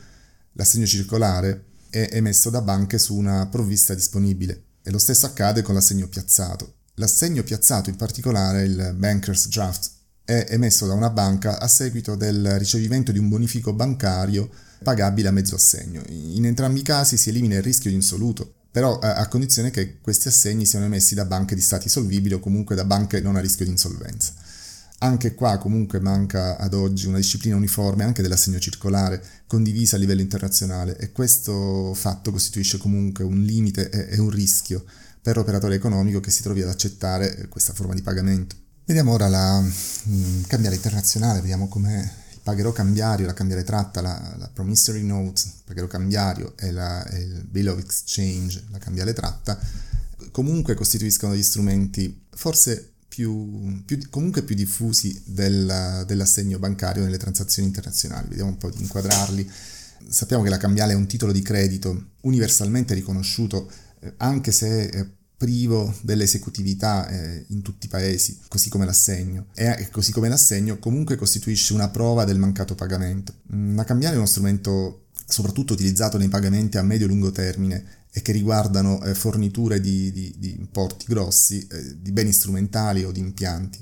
l'assegno 0.54 0.88
circolare 0.88 1.66
è 1.92 2.10
emesso 2.12 2.50
da 2.50 2.64
banche 2.64 2.98
su 2.98 3.16
una 3.16 3.46
provvista 3.46 3.94
disponibile 3.94 4.64
e 4.82 4.90
lo 4.90 4.98
stesso 4.98 5.28
accade 5.28 5.62
con 5.62 5.76
l'assegno 5.76 6.08
piazzato. 6.08 6.74
L'assegno 6.96 7.44
piazzato 7.44 7.92
in 7.92 7.98
particolare, 7.98 8.64
il 8.64 8.96
Banker's 8.98 9.48
Draft, 9.48 9.92
è 10.26 10.48
emesso 10.50 10.88
da 10.88 10.94
una 10.94 11.12
banca 11.12 11.60
a 11.60 11.68
seguito 11.68 12.16
del 12.16 12.58
ricevimento 12.58 13.12
di 13.12 13.20
un 13.20 13.30
bonifico 13.30 13.74
bancario 13.74 14.50
pagabile 14.82 15.28
a 15.28 15.32
mezzo 15.32 15.54
assegno. 15.54 16.02
In 16.08 16.48
entrambi 16.48 16.80
i 16.80 16.84
casi 16.84 17.16
si 17.16 17.30
elimina 17.30 17.58
il 17.58 17.62
rischio 17.62 17.92
di 17.92 17.96
insoluto, 17.96 18.56
però 18.72 19.00
a 19.00 19.28
condizione 19.28 19.72
che 19.72 20.00
questi 20.00 20.28
assegni 20.28 20.66
siano 20.66 20.86
emessi 20.86 21.16
da 21.16 21.26
banche 21.26 21.56
di 21.56 21.62
stati 21.62 21.90
solvibili 21.90 22.36
o 22.36 22.40
comunque 22.40 22.76
da 22.76 22.86
banche 22.86 23.20
non 23.20 23.36
a 23.36 23.40
rischio 23.40 23.66
di 23.66 23.72
insolvenza. 23.72 24.34
Anche 25.02 25.34
qua 25.34 25.58
comunque 25.58 26.00
manca 26.02 26.58
ad 26.58 26.74
oggi 26.74 27.08
una 27.08 27.18
disciplina 27.18 27.56
uniforme 27.56 28.04
anche 28.04 28.22
dell'assegno 28.22 28.60
circolare 28.60 29.24
condivisa 29.48 29.96
a 29.96 30.00
livello 30.00 30.22
internazionale 30.22 30.98
e 30.98 31.12
questo 31.14 31.94
fatto 31.94 32.32
costituisce 32.32 32.78
comunque 32.78 33.24
un 33.24 33.42
limite 33.42 33.90
e 33.90 34.20
un 34.20 34.30
rischio 34.30 34.84
per 35.22 35.38
l'operatore 35.38 35.76
economico 35.76 36.20
che 36.20 36.32
si 36.32 36.44
trovi 36.44 36.62
ad 36.62 36.70
accettare 36.70 37.48
questa 37.48 37.74
forma 37.74 37.94
di 37.94 38.02
pagamento. 38.02 38.56
Vediamo 38.86 39.14
ora 39.14 39.28
la 39.28 39.62
mh, 39.62 40.42
cambiale 40.48 40.76
internazionale, 40.76 41.40
vediamo 41.40 41.68
come 41.68 42.19
pagherò 42.42 42.72
cambiario, 42.72 43.26
la 43.26 43.34
cambiale 43.34 43.64
tratta, 43.64 44.02
la, 44.02 44.36
la 44.38 44.50
promissory 44.50 45.04
note, 45.04 45.42
il 45.46 45.54
pagherò 45.66 45.88
cambiario 45.88 46.54
e, 46.58 46.72
la, 46.72 47.06
e 47.08 47.20
il 47.20 47.46
bill 47.46 47.68
of 47.68 47.80
exchange, 47.80 48.64
la 48.72 48.78
cambiale 48.78 49.14
tratta, 49.14 49.60
comunque 50.32 50.76
costituiscono 50.76 51.34
degli 51.34 51.44
strumenti 51.44 52.26
forse 52.32 52.94
più, 53.08 53.84
più, 53.86 54.00
comunque 54.10 54.44
più 54.44 54.56
diffusi 54.56 55.22
del, 55.26 56.04
dell'assegno 56.06 56.60
bancario 56.60 57.04
nelle 57.04 57.18
transazioni 57.18 57.68
internazionali. 57.68 58.30
Vediamo 58.30 58.52
un 58.52 58.58
po' 58.58 58.70
di 58.70 58.82
inquadrarli. 58.82 59.50
Sappiamo 60.08 60.44
che 60.44 60.50
la 60.50 60.58
cambiale 60.58 60.94
è 60.94 60.96
un 60.96 61.08
titolo 61.08 61.32
di 61.32 61.42
credito 61.42 62.12
universalmente 62.22 62.94
riconosciuto, 62.94 63.70
eh, 64.00 64.14
anche 64.18 64.52
se 64.52 64.90
è 64.90 65.08
privo 65.40 65.96
dell'esecutività 66.02 67.08
eh, 67.08 67.46
in 67.48 67.62
tutti 67.62 67.86
i 67.86 67.90
paesi, 67.90 68.38
così 68.50 68.68
come 68.68 68.84
l'assegno. 68.84 69.46
E 69.54 69.88
così 69.90 70.12
come 70.12 70.28
l'assegno 70.28 70.80
comunque 70.80 71.16
costituisce 71.16 71.72
una 71.72 71.88
prova 71.88 72.26
del 72.26 72.38
mancato 72.38 72.76
pagamento. 72.76 73.34
La 73.74 73.86
cambiale 73.86 74.16
è 74.16 74.18
uno 74.18 74.28
strumento 74.28 75.06
soprattutto 75.26 75.72
utilizzato 75.72 76.18
nei 76.18 76.28
pagamenti 76.28 76.78
a 76.78 76.84
medio-lungo 76.84 77.32
termine 77.32 77.86
e 78.12 78.22
che 78.22 78.34
riguardano 78.34 79.02
eh, 79.02 79.16
forniture 79.16 79.80
di, 79.80 80.12
di, 80.12 80.36
di, 80.38 80.58
importi 80.58 81.06
grossi, 81.08 81.66
eh, 81.72 82.02
di 82.02 82.12
beni 82.12 82.34
strumentali 82.34 83.06
o 83.06 83.12
di 83.14 83.22
impianti 83.22 83.82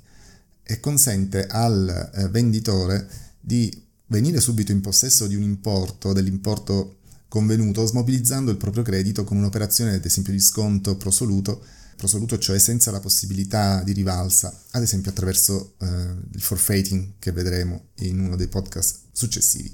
e 0.62 0.80
consente 0.80 1.48
al 1.48 2.12
eh, 2.14 2.30
venditore 2.30 3.10
di 3.40 3.86
venire 4.08 4.40
subito 4.40 4.72
in 4.72 4.82
possesso 4.82 5.26
di 5.26 5.36
un 5.36 5.42
importo, 5.42 6.14
dell'importo 6.14 6.97
convenuto, 7.28 7.86
smobilizzando 7.86 8.52
il 8.52 8.58
proprio 8.58 8.84
credito 8.84 9.24
con 9.24 9.38
un'operazione 9.38 9.96
ad 9.96 10.06
esempio 10.06 10.34
di 10.34 10.40
sconto 10.40 10.96
prosoluto, 10.96 11.62
prosoluto 11.96 12.38
cioè 12.38 12.60
senza 12.60 12.92
la 12.92 13.00
possibilità 13.00 13.82
di 13.84 13.92
rivalsa, 13.92 14.56
ad 14.72 14.82
esempio 14.82 15.12
attraverso 15.12 15.74
eh, 15.80 15.88
il 16.34 16.42
forfeiting 16.42 17.14
che 17.20 17.32
vedremo 17.32 17.88
in 17.96 18.20
uno 18.20 18.36
dei 18.36 18.48
podcast 18.48 19.00
successivi. 19.12 19.74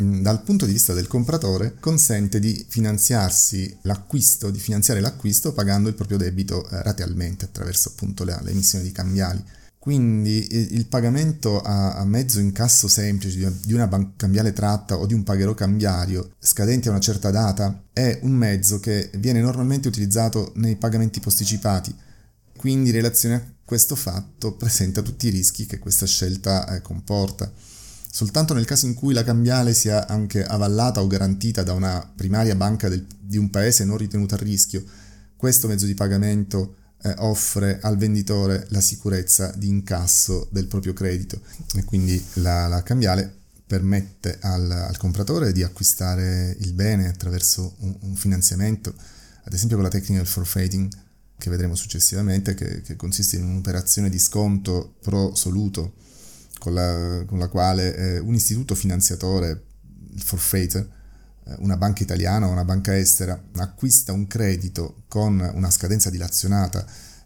Mm, 0.00 0.22
dal 0.22 0.42
punto 0.42 0.64
di 0.64 0.72
vista 0.72 0.94
del 0.94 1.06
compratore 1.06 1.76
consente 1.78 2.38
di 2.38 2.64
finanziarsi 2.66 3.78
l'acquisto, 3.82 4.50
di 4.50 4.58
finanziare 4.58 5.00
l'acquisto 5.00 5.52
pagando 5.52 5.88
il 5.88 5.94
proprio 5.94 6.16
debito 6.16 6.68
eh, 6.70 6.82
ratealmente 6.82 7.44
attraverso 7.44 7.90
appunto 7.90 8.24
l'emissione 8.24 8.84
di 8.84 8.92
cambiali. 8.92 9.42
Quindi 9.80 10.74
il 10.74 10.86
pagamento 10.88 11.58
a, 11.62 12.04
mezzo 12.04 12.38
incasso 12.38 12.86
semplice 12.86 13.60
di 13.64 13.72
una 13.72 13.88
cambiale 14.14 14.52
tratta 14.52 14.98
o 14.98 15.06
di 15.06 15.14
un 15.14 15.22
pagherò 15.22 15.54
cambiario 15.54 16.32
scadenti 16.38 16.88
a 16.88 16.90
una 16.90 17.00
certa 17.00 17.30
data 17.30 17.84
è 17.90 18.18
un 18.24 18.32
mezzo 18.32 18.78
che 18.78 19.10
viene 19.14 19.40
normalmente 19.40 19.88
utilizzato 19.88 20.52
nei 20.56 20.76
pagamenti 20.76 21.20
posticipati. 21.20 21.96
Quindi 22.54 22.90
in 22.90 22.96
relazione 22.96 23.34
a 23.36 23.42
questo 23.64 23.96
fatto 23.96 24.52
presenta 24.52 25.00
tutti 25.00 25.28
i 25.28 25.30
rischi 25.30 25.64
che 25.64 25.78
questa 25.78 26.04
scelta 26.04 26.66
eh, 26.68 26.82
comporta. 26.82 27.50
Soltanto 28.10 28.52
nel 28.52 28.66
caso 28.66 28.84
in 28.84 28.92
cui 28.92 29.14
la 29.14 29.24
cambiale 29.24 29.72
sia 29.72 30.06
anche 30.06 30.44
avallata 30.44 31.00
o 31.00 31.06
garantita 31.06 31.62
da 31.62 31.72
una 31.72 32.06
primaria 32.14 32.54
banca 32.54 32.90
del, 32.90 33.06
di 33.18 33.38
un 33.38 33.48
paese 33.48 33.86
non 33.86 33.96
ritenuta 33.96 34.34
a 34.34 34.38
rischio, 34.38 34.84
questo 35.36 35.68
mezzo 35.68 35.86
di 35.86 35.94
pagamento 35.94 36.74
eh, 37.02 37.14
offre 37.18 37.78
al 37.80 37.96
venditore 37.96 38.66
la 38.70 38.80
sicurezza 38.80 39.52
di 39.56 39.68
incasso 39.68 40.48
del 40.50 40.66
proprio 40.66 40.92
credito. 40.92 41.40
E 41.74 41.84
quindi 41.84 42.22
la, 42.34 42.66
la 42.68 42.82
cambiale 42.82 43.38
permette 43.66 44.38
al, 44.40 44.70
al, 44.70 44.96
compratore 44.96 45.52
di 45.52 45.62
acquistare 45.62 46.56
il 46.58 46.72
bene 46.72 47.08
attraverso 47.08 47.76
un, 47.78 47.96
un, 48.00 48.16
finanziamento, 48.16 48.92
ad 49.44 49.52
esempio 49.52 49.76
con 49.76 49.84
la 49.84 49.92
tecnica 49.92 50.20
del 50.20 50.26
forfeiting 50.26 50.90
che 51.38 51.50
vedremo 51.50 51.74
successivamente, 51.74 52.54
che, 52.54 52.82
che 52.82 52.96
consiste 52.96 53.36
in 53.36 53.44
un'operazione 53.44 54.10
di 54.10 54.18
sconto 54.18 54.96
pro 55.00 55.34
soluto 55.34 55.94
con 56.58 56.74
la, 56.74 57.24
con 57.26 57.38
la 57.38 57.48
quale 57.48 57.96
eh, 57.96 58.18
un 58.18 58.34
istituto 58.34 58.74
finanziatore, 58.74 59.62
il 60.12 60.22
forfeiter, 60.22 60.88
una 61.58 61.76
banca 61.76 62.02
italiana 62.02 62.46
o 62.46 62.50
una 62.50 62.64
banca 62.64 62.96
estera, 62.96 63.40
acquista 63.56 64.12
un 64.12 64.26
credito 64.26 65.02
con 65.08 65.38
una 65.54 65.70
scadenza 65.70 66.10
dilazionata, 66.10 66.84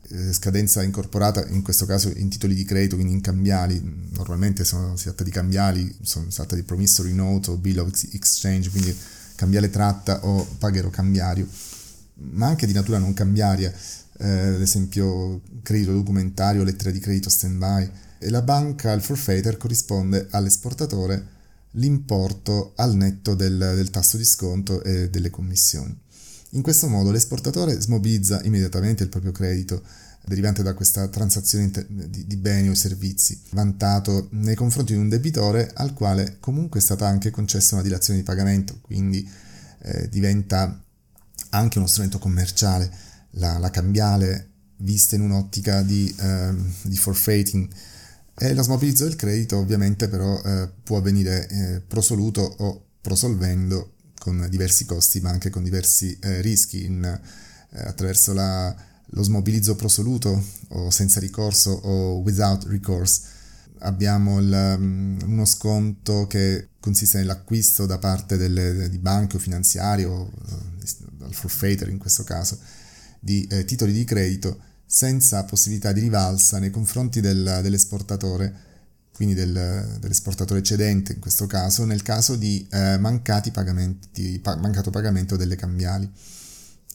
eh, 0.08 0.32
scadenza 0.32 0.82
incorporata 0.82 1.46
in 1.48 1.62
questo 1.62 1.86
caso 1.86 2.10
in 2.14 2.28
titoli 2.28 2.54
di 2.54 2.64
credito, 2.64 2.96
quindi 2.96 3.14
in 3.14 3.20
cambiali, 3.20 3.80
normalmente 4.12 4.64
sono, 4.64 4.96
si 4.96 5.04
tratta 5.04 5.24
di 5.24 5.30
cambiali, 5.30 5.96
sono, 6.02 6.28
si 6.28 6.36
tratta 6.36 6.54
di 6.54 6.62
promissory 6.62 7.12
note 7.12 7.50
o 7.50 7.56
bill 7.56 7.78
of 7.78 7.88
exchange, 8.12 8.70
quindi 8.70 8.96
cambiale 9.34 9.70
tratta 9.70 10.24
o 10.24 10.46
paghero 10.58 10.90
cambiario, 10.90 11.46
ma 12.14 12.46
anche 12.46 12.66
di 12.66 12.72
natura 12.72 12.98
non 12.98 13.14
cambiaria, 13.14 13.72
eh, 14.18 14.28
ad 14.28 14.60
esempio 14.60 15.40
credito 15.62 15.92
documentario, 15.92 16.64
lettera 16.64 16.90
di 16.90 17.00
credito 17.00 17.28
stand-by, 17.28 17.90
e 18.18 18.30
la 18.30 18.42
banca 18.42 18.92
al 18.92 19.02
forfeiter 19.02 19.56
corrisponde 19.56 20.28
all'esportatore 20.30 21.32
l'importo 21.74 22.72
al 22.76 22.94
netto 22.94 23.34
del, 23.34 23.56
del 23.74 23.90
tasso 23.90 24.16
di 24.16 24.24
sconto 24.24 24.82
e 24.82 25.10
delle 25.10 25.30
commissioni. 25.30 25.96
In 26.50 26.62
questo 26.62 26.88
modo 26.88 27.10
l'esportatore 27.10 27.80
smobilizza 27.80 28.40
immediatamente 28.44 29.02
il 29.02 29.08
proprio 29.08 29.32
credito 29.32 29.82
derivante 30.26 30.62
da 30.62 30.72
questa 30.72 31.08
transazione 31.08 31.70
di, 31.88 32.36
beni 32.36 32.68
o 32.68 32.74
servizi, 32.74 33.38
vantato 33.50 34.28
nei 34.32 34.54
confronti 34.54 34.94
di 34.94 34.98
un 34.98 35.08
debitore 35.08 35.70
al 35.74 35.92
quale 35.92 36.38
comunque 36.40 36.80
è 36.80 36.82
stata 36.82 37.06
anche 37.06 37.30
concessa 37.30 37.74
una 37.74 37.82
dilazione 37.82 38.20
di 38.20 38.24
pagamento, 38.24 38.78
quindi 38.80 39.28
eh, 39.82 40.08
diventa 40.08 40.82
anche 41.50 41.78
uno 41.78 41.86
strumento 41.86 42.18
commerciale. 42.18 42.90
La, 43.36 43.58
la 43.58 43.70
cambiale 43.70 44.50
vista 44.78 45.16
in 45.16 45.22
un'ottica 45.22 45.82
di, 45.82 46.14
eh, 46.18 46.54
di 46.82 46.96
forfeiting 46.96 47.68
e 48.36 48.52
lo 48.54 48.62
smobilizzo 48.62 49.04
del 49.04 49.16
credito 49.16 49.58
ovviamente 49.58 50.08
però 50.08 50.40
eh, 50.42 50.68
può 50.82 50.98
avvenire 50.98 51.48
eh, 51.48 51.80
prosoluto 51.80 52.40
o 52.40 52.84
prosolvendo 53.00 53.92
con 54.18 54.46
diversi 54.48 54.84
costi 54.86 55.20
ma 55.20 55.30
anche 55.30 55.50
con 55.50 55.62
diversi 55.62 56.18
eh, 56.20 56.40
rischi 56.40 56.84
in, 56.84 57.04
eh, 57.04 57.78
attraverso 57.78 58.32
la, 58.32 58.74
lo 59.14 59.22
smobilizzo 59.22 59.76
prosoluto 59.76 60.42
o 60.68 60.90
senza 60.90 61.20
ricorso 61.20 61.70
o 61.70 62.18
without 62.18 62.64
recourse. 62.64 63.32
Abbiamo 63.80 64.40
il, 64.40 64.76
um, 64.78 65.18
uno 65.26 65.44
sconto 65.44 66.26
che 66.26 66.68
consiste 66.80 67.18
nell'acquisto 67.18 67.86
da 67.86 67.98
parte 67.98 68.36
delle, 68.36 68.88
di 68.88 68.98
banche 68.98 69.36
o 69.36 69.38
finanziarie 69.38 70.06
o 70.06 70.30
dal 71.18 71.34
forfeiter 71.34 71.88
in 71.88 71.98
questo 71.98 72.24
caso 72.24 72.58
di 73.20 73.46
eh, 73.50 73.64
titoli 73.64 73.92
di 73.92 74.04
credito 74.04 74.58
senza 74.94 75.42
possibilità 75.42 75.90
di 75.90 76.02
rivalsa 76.02 76.60
nei 76.60 76.70
confronti 76.70 77.20
del, 77.20 77.58
dell'esportatore, 77.62 78.54
quindi 79.12 79.34
del, 79.34 79.98
dell'esportatore 79.98 80.62
cedente 80.62 81.14
in 81.14 81.18
questo 81.18 81.46
caso, 81.46 81.84
nel 81.84 82.02
caso 82.02 82.36
di 82.36 82.64
eh, 82.70 83.00
pagamenti, 83.52 84.38
pa- 84.38 84.54
mancato 84.54 84.90
pagamento 84.90 85.34
delle 85.34 85.56
cambiali. 85.56 86.08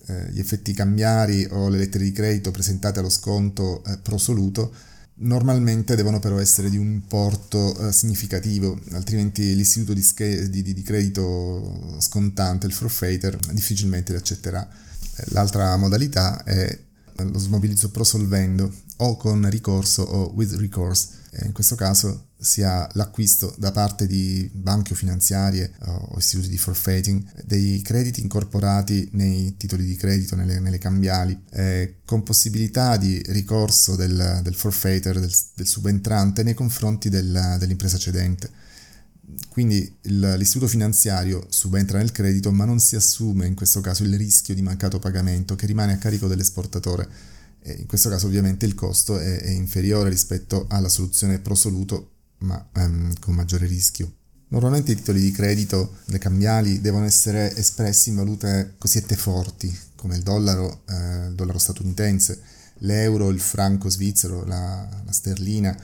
Eh, 0.06 0.32
gli 0.32 0.40
effetti 0.40 0.72
cambiari 0.72 1.46
o 1.52 1.68
le 1.68 1.78
lettere 1.78 2.06
di 2.06 2.14
credito 2.14 2.52
presentate 2.52 3.00
allo 3.00 3.10
sconto 3.10 3.84
eh, 3.84 3.98
prosoluto 3.98 4.74
normalmente 5.16 5.98
devono 5.98 6.20
però 6.20 6.40
essere 6.40 6.70
di 6.70 6.78
un 6.78 6.88
importo 6.88 7.78
eh, 7.90 7.92
significativo, 7.92 8.80
altrimenti 8.92 9.54
l'istituto 9.54 9.94
di, 9.94 10.02
sch- 10.02 10.46
di, 10.46 10.62
di, 10.62 10.82
credito 10.84 11.98
scontante, 12.00 12.66
il 12.66 12.72
forfeiter, 12.72 13.36
difficilmente 13.52 14.14
li 14.14 14.20
accetterà. 14.20 14.66
Eh, 15.18 15.24
l'altra 15.32 15.76
modalità 15.76 16.42
è 16.46 16.88
lo 17.24 17.38
smobilizzo 17.38 17.90
prosolvendo 17.90 18.72
o 18.98 19.18
con 19.18 19.50
ricorso 19.50 20.04
o 20.04 20.32
with 20.34 20.54
recourse. 20.54 21.18
In 21.44 21.52
questo 21.52 21.76
caso 21.76 22.30
si 22.42 22.64
ha 22.64 22.90
l'acquisto 22.94 23.54
da 23.58 23.72
parte 23.72 24.08
di 24.08 24.50
banche 24.54 24.94
o 24.94 24.96
finanziarie 24.96 25.74
o 25.86 26.18
istituti 26.18 26.48
di 26.50 26.58
forfeiting 26.58 27.44
dei 27.44 27.82
crediti 27.82 28.22
incorporati 28.22 29.10
nei 29.14 29.56
titoli 29.58 29.86
di 29.86 29.96
credito, 29.96 30.36
nelle, 30.36 30.60
nelle 30.60 30.78
cambiali, 30.78 31.38
eh, 31.52 31.98
con 32.06 32.24
possibilità 32.24 32.98
di 32.98 33.22
ricorso 33.28 33.96
del, 33.96 34.40
del 34.42 34.56
forfeiter, 34.56 35.20
del, 35.20 35.34
del, 35.54 35.68
subentrante 35.68 36.44
nei 36.44 36.54
confronti 36.54 37.10
del, 37.10 37.58
dell'impresa 37.60 37.98
cedente. 37.98 38.50
Quindi 39.50 39.98
l'istituto 40.04 40.68
finanziario 40.68 41.46
subentra 41.50 41.98
nel 41.98 42.12
credito 42.12 42.52
ma 42.52 42.66
non 42.66 42.80
si 42.80 42.96
assume 42.96 43.46
in 43.46 43.56
questo 43.56 43.82
caso 43.82 44.04
il 44.04 44.16
rischio 44.16 44.54
di 44.54 44.62
mancato 44.62 45.00
pagamento 45.00 45.56
che 45.56 45.66
rimane 45.66 45.94
a 45.94 45.98
carico 45.98 46.28
dell'esportatore 46.28 47.08
E 47.62 47.74
in 47.74 47.88
questo 47.88 48.10
caso 48.10 48.28
ovviamente 48.28 48.66
il 48.66 48.74
costo 48.74 49.18
è, 49.18 49.40
è 49.40 49.50
inferiore 49.50 50.10
rispetto 50.10 50.66
alla 50.70 50.90
soluzione 50.90 51.40
prosoluto 51.40 52.12
ma 52.40 52.70
um, 52.76 53.14
con 53.20 53.34
maggiore 53.34 53.66
rischio. 53.66 54.14
Normalmente 54.52 54.94
i 54.94 54.96
titoli 54.96 55.22
di 55.22 55.32
credito, 55.32 55.98
le 56.06 56.18
cambiali, 56.18 56.82
devono 56.82 57.06
essere 57.06 57.56
espressi 57.56 58.10
in 58.10 58.16
valute 58.16 58.76
cosiddette 58.80 59.16
forti, 59.16 59.78
come 59.96 60.16
il 60.16 60.24
dollaro, 60.24 60.82
eh, 60.88 61.28
il 61.28 61.36
dollaro 61.36 61.60
statunitense, 61.60 62.42
l'euro, 62.80 63.30
il 63.30 63.40
franco 63.40 63.90
svizzero, 63.90 64.46
la, 64.46 64.88
la 65.06 65.12
sterlina, 65.12 65.78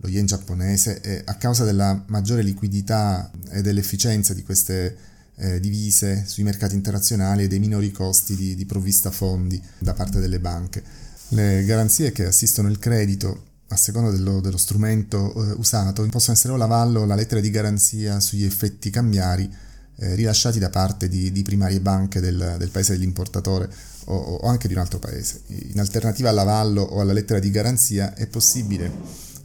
lo 0.00 0.08
yen 0.08 0.26
giapponese, 0.26 1.00
e 1.00 1.22
a 1.24 1.34
causa 1.34 1.64
della 1.64 2.04
maggiore 2.08 2.42
liquidità 2.42 3.30
e 3.50 3.62
dell'efficienza 3.62 4.34
di 4.34 4.42
queste 4.42 4.96
eh, 5.36 5.60
divise 5.60 6.24
sui 6.26 6.42
mercati 6.42 6.74
internazionali 6.74 7.44
e 7.44 7.48
dei 7.48 7.58
minori 7.58 7.90
costi 7.92 8.36
di, 8.36 8.54
di 8.54 8.66
provvista 8.66 9.10
fondi 9.10 9.60
da 9.78 9.94
parte 9.94 10.20
delle 10.20 10.40
banche. 10.40 10.82
Le 11.28 11.64
garanzie 11.64 12.12
che 12.12 12.26
assistono 12.26 12.68
il 12.68 12.78
credito 12.78 13.48
a 13.68 13.76
seconda 13.76 14.10
dello, 14.10 14.40
dello 14.40 14.56
strumento 14.56 15.32
eh, 15.32 15.54
usato, 15.56 16.06
possono 16.08 16.36
essere 16.36 16.52
o 16.52 16.56
l'avallo 16.56 17.00
o 17.00 17.04
la 17.04 17.14
lettera 17.14 17.40
di 17.40 17.50
garanzia 17.50 18.18
sugli 18.20 18.44
effetti 18.44 18.90
cambiari 18.90 19.48
eh, 19.96 20.14
rilasciati 20.14 20.58
da 20.58 20.70
parte 20.70 21.08
di, 21.08 21.30
di 21.30 21.42
primarie 21.42 21.80
banche 21.80 22.20
del, 22.20 22.56
del 22.58 22.70
paese 22.70 22.92
dell'importatore 22.92 23.70
o, 24.06 24.14
o, 24.14 24.48
anche 24.48 24.66
di 24.66 24.74
un 24.74 24.80
altro 24.80 24.98
paese. 24.98 25.42
In 25.46 25.78
alternativa 25.78 26.30
all'avallo 26.30 26.82
o 26.82 27.00
alla 27.00 27.12
lettera 27.12 27.38
di 27.38 27.50
garanzia 27.50 28.14
è 28.14 28.26
possibile 28.26 28.90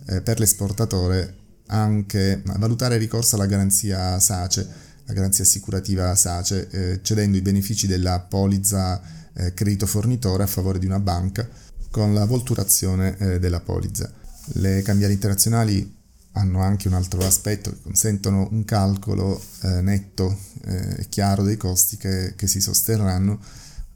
eh, 0.08 0.22
per 0.22 0.40
l'esportatore 0.40 1.44
anche 1.68 2.42
valutare 2.58 2.98
ricorso 2.98 3.36
alla 3.36 3.46
garanzia 3.46 4.20
SACE, 4.20 4.68
la 5.06 5.14
garanzia 5.14 5.44
assicurativa 5.44 6.14
SACE, 6.16 6.70
eh, 6.70 7.00
cedendo 7.02 7.38
i 7.38 7.42
benefici 7.42 7.88
della 7.88 8.20
polizza 8.20 9.02
eh, 9.34 9.54
credito 9.54 9.86
fornitore 9.86 10.44
a 10.44 10.48
favore 10.48 10.80
di 10.80 10.86
una 10.86 11.00
banca 11.00 11.48
con 11.92 12.14
la 12.14 12.26
volturazione 12.26 13.18
eh, 13.18 13.40
della 13.40 13.60
polizza. 13.60 14.12
Le 14.54 14.82
cambiali 14.82 15.14
internazionali 15.14 15.94
hanno 16.34 16.62
anche 16.62 16.88
un 16.88 16.94
altro 16.94 17.26
aspetto 17.26 17.70
che 17.70 17.82
consentono 17.82 18.48
un 18.52 18.66
calcolo 18.66 19.42
eh, 19.62 19.82
netto 19.82 20.38
eh, 20.66 21.02
e 21.02 21.10
chiaro 21.10 21.44
dei 21.44 21.58
costi 21.58 21.98
che, 21.98 22.34
che, 22.36 22.48
si 22.48 22.60
sosterranno 22.60 23.40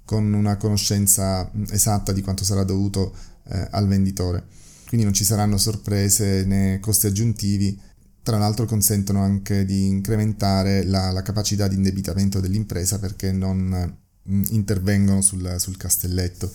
con 0.06 0.34
una 0.34 0.56
conoscenza 0.56 1.52
esatta 1.70 2.14
di 2.14 2.22
quanto 2.22 2.44
sarà 2.44 2.64
dovuto 2.64 3.14
eh, 3.50 3.68
al 3.72 3.88
venditore. 3.88 4.44
Quindi 4.90 5.06
non 5.06 5.14
ci 5.14 5.24
saranno 5.24 5.60
sorprese 5.60 6.44
né 6.46 6.80
costi 6.80 7.06
aggiuntivi, 7.06 7.80
tra 8.24 8.40
l'altro 8.40 8.66
consentono 8.66 9.22
anche 9.22 9.64
di 9.64 9.86
incrementare 9.86 10.84
la, 10.84 11.12
la 11.12 11.22
capacità 11.22 11.68
di 11.68 11.76
indebitamento 11.76 12.40
dell'impresa 12.40 12.98
perché 12.98 13.32
non 13.32 13.96
mm, 14.28 14.44
intervengono 14.50 15.22
sul, 15.22 15.58
sul 15.60 15.78
castelletto 15.78 16.52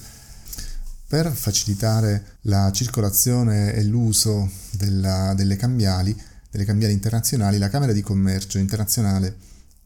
per 1.07 1.31
facilitare 1.31 2.39
la 2.43 2.73
circolazione 2.73 3.73
e 3.73 3.85
l'uso 3.85 4.51
della, 4.73 5.33
delle 5.35 5.55
cambiali, 5.55 6.13
delle 6.51 6.65
cambiali 6.65 6.93
internazionali, 6.93 7.59
la 7.59 7.69
Camera 7.69 7.93
di 7.93 8.03
Commercio 8.03 8.59
internazionale 8.59 9.37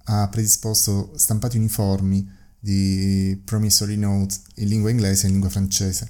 ha 0.05 0.27
predisposto 0.29 1.13
stampati 1.17 1.59
uniformi 1.59 2.27
di 2.59 3.39
promissory 3.45 3.99
note 3.99 4.37
in 4.55 4.69
lingua 4.69 4.89
inglese 4.89 5.25
e 5.25 5.27
in 5.27 5.33
lingua 5.33 5.51
francese. 5.51 6.09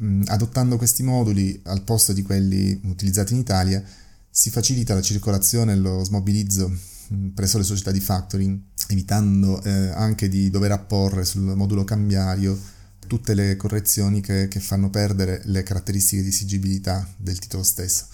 Mm, 0.00 0.22
adottando 0.26 0.76
questi 0.76 1.02
moduli 1.02 1.60
al 1.64 1.82
posto 1.82 2.12
di 2.12 2.22
quelli 2.22 2.80
utilizzati 2.84 3.32
in 3.32 3.40
Italia 3.40 3.82
si 4.30 4.48
facilita 4.48 4.94
la 4.94 5.02
circolazione 5.02 5.72
e 5.72 5.76
lo 5.76 6.04
smobilizzo 6.04 6.70
mm, 7.12 7.28
presso 7.30 7.58
le 7.58 7.64
società 7.64 7.90
di 7.90 7.98
factoring, 7.98 8.60
evitando 8.86 9.60
eh, 9.64 9.88
anche 9.88 10.28
di 10.28 10.50
dover 10.50 10.70
apporre 10.70 11.24
sul 11.24 11.42
modulo 11.56 11.82
cambiario 11.82 12.56
tutte 13.08 13.34
le 13.34 13.56
correzioni 13.56 14.20
che, 14.20 14.46
che 14.46 14.60
fanno 14.60 14.88
perdere 14.88 15.40
le 15.46 15.64
caratteristiche 15.64 16.22
di 16.22 16.28
esigibilità 16.28 17.08
del 17.16 17.38
titolo 17.40 17.64
stesso. 17.64 18.04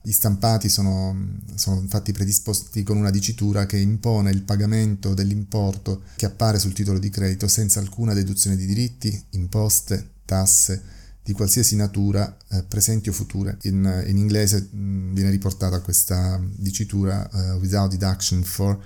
Gli 0.00 0.12
stampati 0.12 0.70
sono, 0.70 1.40
sono, 1.56 1.80
infatti 1.80 2.12
predisposti 2.12 2.82
con 2.82 2.96
una 2.96 3.10
dicitura 3.10 3.66
che 3.66 3.76
impone 3.76 4.30
il 4.30 4.42
pagamento 4.42 5.12
dell'importo 5.12 6.02
che 6.14 6.26
appare 6.26 6.60
sul 6.60 6.72
titolo 6.72 6.98
di 6.98 7.10
credito 7.10 7.48
senza 7.48 7.80
alcuna 7.80 8.14
deduzione 8.14 8.56
di 8.56 8.64
diritti, 8.64 9.22
imposte, 9.30 10.12
tasse 10.24 10.94
di 11.26 11.32
qualsiasi 11.32 11.74
natura 11.74 12.36
eh, 12.50 12.62
presenti 12.62 13.08
o 13.08 13.12
future. 13.12 13.58
In, 13.62 14.04
in 14.06 14.16
inglese 14.16 14.68
mh, 14.70 15.12
viene 15.12 15.30
riportata 15.30 15.80
questa 15.80 16.40
dicitura 16.54 17.28
uh, 17.32 17.38
without 17.58 17.90
deduction 17.90 18.44
for 18.44 18.78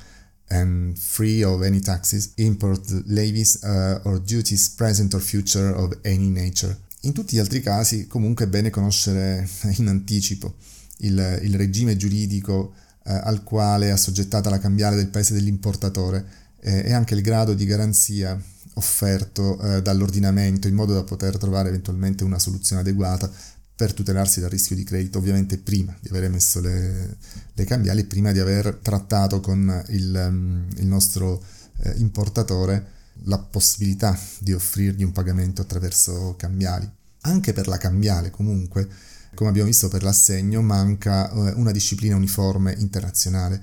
and 0.48 0.96
free 0.96 1.42
of 1.42 1.62
any 1.62 1.81
taxes, 1.81 2.33
import 2.37 2.88
levies 3.05 3.61
uh, 3.62 4.00
or 4.05 4.22
duties 4.22 4.70
present 4.70 5.12
or 5.12 5.20
future 5.20 5.68
of 5.74 5.98
any 6.03 6.31
nature. 6.31 6.74
In 7.03 7.12
tutti 7.12 7.37
gli 7.37 7.38
altri 7.38 7.61
casi 7.61 8.07
comunque 8.07 8.46
è 8.46 8.48
bene 8.48 8.70
conoscere 8.70 9.46
in 9.76 9.88
anticipo 9.88 10.55
il, 11.00 11.40
il 11.42 11.55
regime 11.57 11.94
giuridico 11.98 12.72
uh, 13.05 13.20
al 13.22 13.44
quale 13.44 13.88
è 13.88 13.90
assoggettata 13.90 14.48
la 14.48 14.59
cambiale 14.59 14.96
del 14.96 15.09
paese 15.09 15.35
dell'importatore 15.35 16.24
eh, 16.61 16.87
e 16.87 16.92
anche 16.94 17.12
il 17.12 17.20
grado 17.20 17.53
di 17.53 17.66
garanzia 17.66 18.42
offerto 18.74 19.59
uh, 19.61 19.80
dall'ordinamento 19.80 20.68
in 20.68 20.74
modo 20.74 20.94
da 20.94 21.02
poter 21.02 21.37
trovare 21.38 21.68
eventualmente 21.68 22.24
una 22.24 22.38
soluzione 22.38 22.83
adeguata 22.83 23.30
per 23.74 23.94
tutelarsi 23.94 24.40
dal 24.40 24.50
rischio 24.50 24.76
di 24.76 24.85
credito, 24.85 25.18
ovviamente 25.18 25.56
prima 25.56 25.96
di 26.00 26.09
aver 26.09 26.24
emesso 26.24 26.61
le, 26.61 27.16
le 27.54 27.64
cambiali, 27.64 28.04
prima 28.04 28.30
di 28.30 28.38
aver 28.38 28.78
trattato 28.83 29.40
con 29.40 29.85
il, 29.88 30.26
um, 30.28 30.66
il 30.76 30.87
nostro 30.87 31.42
eh, 31.83 31.94
importatore 31.96 32.98
la 33.24 33.38
possibilità 33.38 34.18
di 34.38 34.52
offrirgli 34.52 35.02
un 35.02 35.12
pagamento 35.12 35.62
attraverso 35.62 36.35
cambiali. 36.37 36.88
Anche 37.22 37.52
per 37.52 37.68
la 37.68 37.76
cambiale, 37.76 38.30
comunque, 38.30 38.88
come 39.35 39.50
abbiamo 39.50 39.68
visto 39.68 39.88
per 39.88 40.02
l'assegno, 40.02 40.62
manca 40.62 41.30
eh, 41.30 41.52
una 41.52 41.70
disciplina 41.70 42.16
uniforme 42.16 42.74
internazionale. 42.78 43.61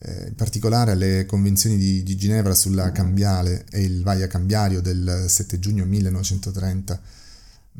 Eh, 0.00 0.28
in 0.28 0.34
particolare 0.34 0.94
le 0.94 1.26
convenzioni 1.26 1.76
di, 1.76 2.02
di 2.02 2.16
Ginevra 2.16 2.54
sulla 2.54 2.92
cambiale 2.92 3.64
e 3.70 3.82
il 3.82 4.02
vaia 4.02 4.26
cambiario 4.26 4.80
del 4.80 5.24
7 5.28 5.58
giugno 5.58 5.84
1930 5.84 7.00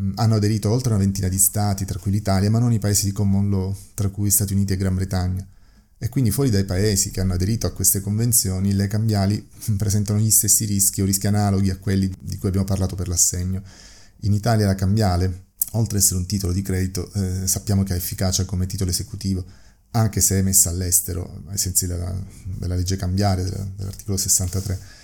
Mm, 0.01 0.13
hanno 0.15 0.37
aderito 0.37 0.71
oltre 0.71 0.91
una 0.91 1.03
ventina 1.03 1.29
di 1.29 1.39
stati, 1.39 1.85
tra 1.85 1.99
cui 1.99 2.13
l'Italia, 2.13 2.51
ma 2.51 2.61
non 2.61 2.73
i 2.73 2.79
paesi 2.79 3.05
di 3.07 3.13
common 3.13 3.51
law, 3.51 3.75
tra 3.95 4.09
cui 4.09 4.31
Stati 4.31 4.53
Uniti 4.53 4.73
e 4.75 4.77
Gran 4.77 4.95
Bretagna. 4.95 5.47
E 6.01 6.09
quindi 6.09 6.31
fuori 6.31 6.51
dai 6.51 6.65
paesi 6.65 7.11
che 7.11 7.21
hanno 7.21 7.33
aderito 7.35 7.67
a 7.67 7.73
queste 7.73 8.01
convenzioni, 8.01 8.73
le 8.75 8.87
cambiali 8.87 9.49
presentano 9.77 10.21
gli 10.21 10.31
stessi 10.31 10.65
rischi 10.65 11.03
o 11.03 11.05
rischi 11.05 11.27
analoghi 11.27 11.71
a 11.71 11.77
quelli 11.77 12.13
di 12.21 12.39
cui 12.39 12.49
abbiamo 12.49 12.67
parlato 12.67 12.95
per 12.95 13.09
l'assegno. 13.09 13.63
In 14.23 14.33
Italia 14.33 14.67
la 14.67 14.77
cambiale, 14.77 15.47
oltre 15.73 15.99
ad 15.99 16.03
essere 16.05 16.21
un 16.21 16.27
titolo 16.27 16.53
di 16.53 16.63
credito, 16.63 17.13
eh, 17.15 17.47
sappiamo 17.49 17.83
che 17.83 17.95
ha 17.95 17.97
efficacia 17.97 18.45
come 18.45 18.67
titolo 18.67 18.91
esecutivo, 18.91 19.45
anche 19.93 20.21
se 20.21 20.39
emessa 20.39 20.71
all'estero, 20.71 21.43
ai 21.49 21.59
sensi 21.59 21.87
della, 21.87 22.15
della 22.45 22.75
legge 22.75 22.97
cambiale, 22.97 23.45
dell'articolo 23.77 24.17
63 24.17 24.97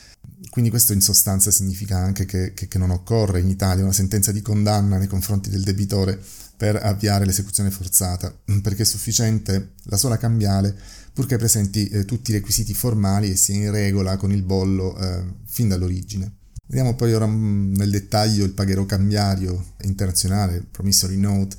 quindi 0.51 0.71
questo 0.71 0.93
in 0.93 1.01
sostanza 1.01 1.51
significa 1.51 1.97
anche 1.97 2.27
che, 2.27 2.55
che, 2.55 2.69
che, 2.69 2.79
non 2.79 2.91
occorre 2.91 3.41
in 3.41 3.49
Italia 3.49 3.83
una 3.83 3.93
sentenza 3.93 4.33
di 4.33 4.43
condanna 4.43 4.99
nei 4.99 5.07
confronti 5.07 5.51
del 5.51 5.63
debitore 5.63 6.21
per 6.57 6.77
avviare 6.77 7.25
l'esecuzione 7.25 7.71
forzata, 7.71 8.33
perché 8.63 8.83
è 8.83 8.87
sufficiente 8.87 9.73
la 9.85 9.97
sola 9.97 10.17
cambiale 10.17 10.75
purché 11.13 11.37
presenti 11.37 11.89
eh, 11.89 12.05
tutti 12.05 12.31
i 12.31 12.35
requisiti 12.35 12.75
formali 12.75 13.31
e 13.31 13.37
sia 13.37 13.55
in 13.55 13.71
regola 13.71 14.17
con 14.17 14.33
il 14.33 14.43
bollo 14.43 14.97
eh, 14.97 15.25
fin 15.47 15.69
dall'origine. 15.69 16.33
Vediamo 16.67 16.95
poi 16.95 17.13
ora 17.13 17.27
mm, 17.27 17.75
nel 17.75 17.91
dettaglio 17.91 18.45
il 18.45 18.53
pagherò 18.53 18.87
cambiario 18.87 19.73
internazionale, 19.83 20.65
promissory 20.71 21.17
note, 21.17 21.57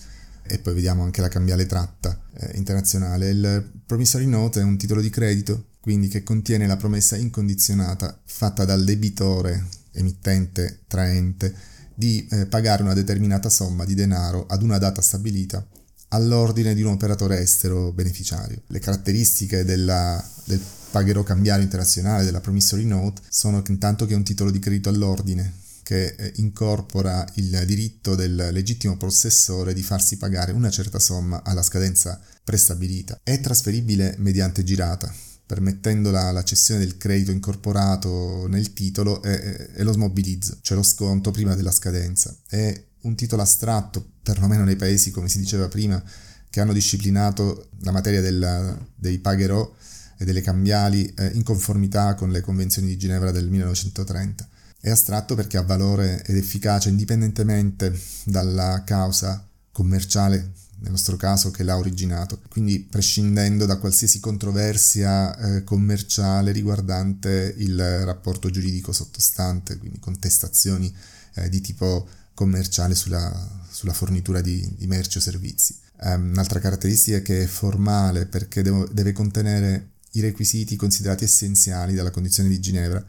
e 0.48 0.60
poi 0.60 0.74
vediamo 0.74 1.04
anche 1.04 1.22
la 1.22 1.28
cambiale 1.28 1.66
tratta 1.66 2.20
eh, 2.38 2.58
internazionale. 2.58 3.30
Il 3.30 3.72
promissory 3.86 4.26
note 4.26 4.60
è 4.60 4.64
un 4.64 4.78
titolo 4.78 5.02
di 5.02 5.10
credito 5.10 5.66
quindi 5.86 6.08
che 6.08 6.24
contiene 6.24 6.66
la 6.66 6.78
promessa 6.78 7.16
incondizionata 7.16 8.20
fatta 8.26 8.66
dal 8.66 8.84
debitore, 8.84 9.68
emittente, 9.92 10.80
traente, 10.88 11.54
di 11.94 12.28
eh, 12.32 12.48
pagare 12.48 12.82
una 12.82 12.96
determinata 12.96 13.50
somma 13.50 13.86
di 13.86 13.94
denaro 13.94 14.48
ad 14.48 14.64
una 14.64 14.80
data 14.80 15.00
stabilita 15.00 15.64
all'ordine 16.08 16.74
di 16.74 16.82
un 16.82 16.94
operatore 16.94 17.40
estero 17.40 17.92
beneficiario. 17.92 18.64
Le 18.66 18.80
caratteristiche 18.80 19.64
della, 19.64 20.28
del 20.46 20.60
pagherò 20.90 21.22
cambiario 21.22 21.64
internazionale 21.64 22.24
della 22.24 22.42
promissory 22.42 22.86
note 22.86 23.22
sono 23.30 23.62
intanto 23.68 24.08
che 24.08 24.14
è 24.14 24.18
un 24.18 24.24
titolo 24.24 24.50
di 24.50 24.58
credito 24.58 24.90
all'ordine 24.90 25.54
che 25.86 26.16
eh, 26.18 26.32
incorpora 26.38 27.24
il 27.36 27.62
diritto 27.68 28.16
del 28.16 28.50
legittimo 28.52 28.98
possessore 28.98 29.72
di 29.72 29.84
farsi 29.84 30.18
pagare 30.18 30.52
una 30.52 30.72
certa 30.72 30.98
somma 30.98 31.44
alla 31.44 31.62
scadenza 31.62 32.20
prestabilita. 32.44 33.20
È 33.22 33.40
trasferibile 33.40 34.16
mediante 34.18 34.64
girata, 34.64 35.14
permettendo 35.46 36.10
la, 36.10 36.32
la, 36.32 36.44
cessione 36.44 36.80
del 36.80 36.98
credito 36.98 37.30
incorporato 37.30 38.48
nel 38.48 38.74
titolo 38.74 39.22
e, 39.22 39.70
e, 39.76 39.84
lo 39.84 39.92
smobilizzo, 39.92 40.58
cioè 40.62 40.76
lo 40.76 40.82
sconto 40.82 41.30
prima 41.30 41.54
della 41.54 41.72
scadenza. 41.72 42.36
È 42.48 42.84
un 43.02 43.14
titolo 43.14 43.44
astratto, 43.44 44.04
perlomeno 44.24 44.64
nei 44.64 44.78
paesi, 44.78 45.12
come 45.12 45.30
si 45.30 45.38
diceva 45.38 45.68
prima, 45.68 46.04
che 46.50 46.62
hanno 46.62 46.74
disciplinato 46.74 47.70
la 47.82 47.92
materia 47.92 48.22
della, 48.22 48.76
dei 48.96 49.20
pagherò 49.20 49.72
e 50.18 50.26
delle 50.26 50.42
cambiali 50.42 51.14
eh, 51.16 51.28
in 51.36 51.44
conformità 51.44 52.16
con 52.16 52.32
le 52.32 52.42
convenzioni 52.42 52.88
di 52.88 52.98
Ginevra 52.98 53.30
del 53.30 53.48
1930. 53.50 54.50
È 54.86 54.92
astratto 54.92 55.34
perché 55.34 55.58
ha 55.58 55.64
valore 55.64 56.24
ed 56.26 56.38
efficacia 56.38 56.90
indipendentemente 56.90 58.00
dalla 58.24 58.84
causa 58.86 59.44
commerciale, 59.72 60.52
nel 60.82 60.92
nostro 60.92 61.16
caso, 61.16 61.50
che 61.50 61.64
l'ha 61.64 61.76
originato, 61.76 62.40
quindi 62.50 62.82
prescindendo 62.82 63.66
da 63.66 63.78
qualsiasi 63.78 64.20
controversia 64.20 65.36
eh, 65.38 65.64
commerciale 65.64 66.52
riguardante 66.52 67.56
il 67.58 68.06
rapporto 68.06 68.52
giuridico 68.52 68.92
sottostante, 68.92 69.80
quindi 69.80 69.98
contestazioni 69.98 70.96
eh, 71.34 71.50
di 71.50 71.62
tipo 71.62 72.08
commerciale 72.36 72.94
sulla, 72.94 73.64
sulla 73.68 73.94
fornitura 73.94 74.40
di, 74.40 74.72
di, 74.78 74.86
merci 74.86 75.18
o 75.18 75.22
servizi. 75.22 75.76
Um, 76.02 76.30
un'altra 76.30 76.60
caratteristica 76.60 77.18
è 77.18 77.22
che 77.24 77.42
è 77.42 77.48
formale 77.48 78.28
perché 78.28 78.62
devo, 78.62 78.88
deve 78.92 79.14
contenere 79.14 79.94
i 80.12 80.20
requisiti 80.20 80.76
considerati 80.76 81.24
essenziali 81.24 81.96
dalla 81.96 82.12
condizione 82.12 82.50
di 82.50 82.60
Ginevra 82.60 83.04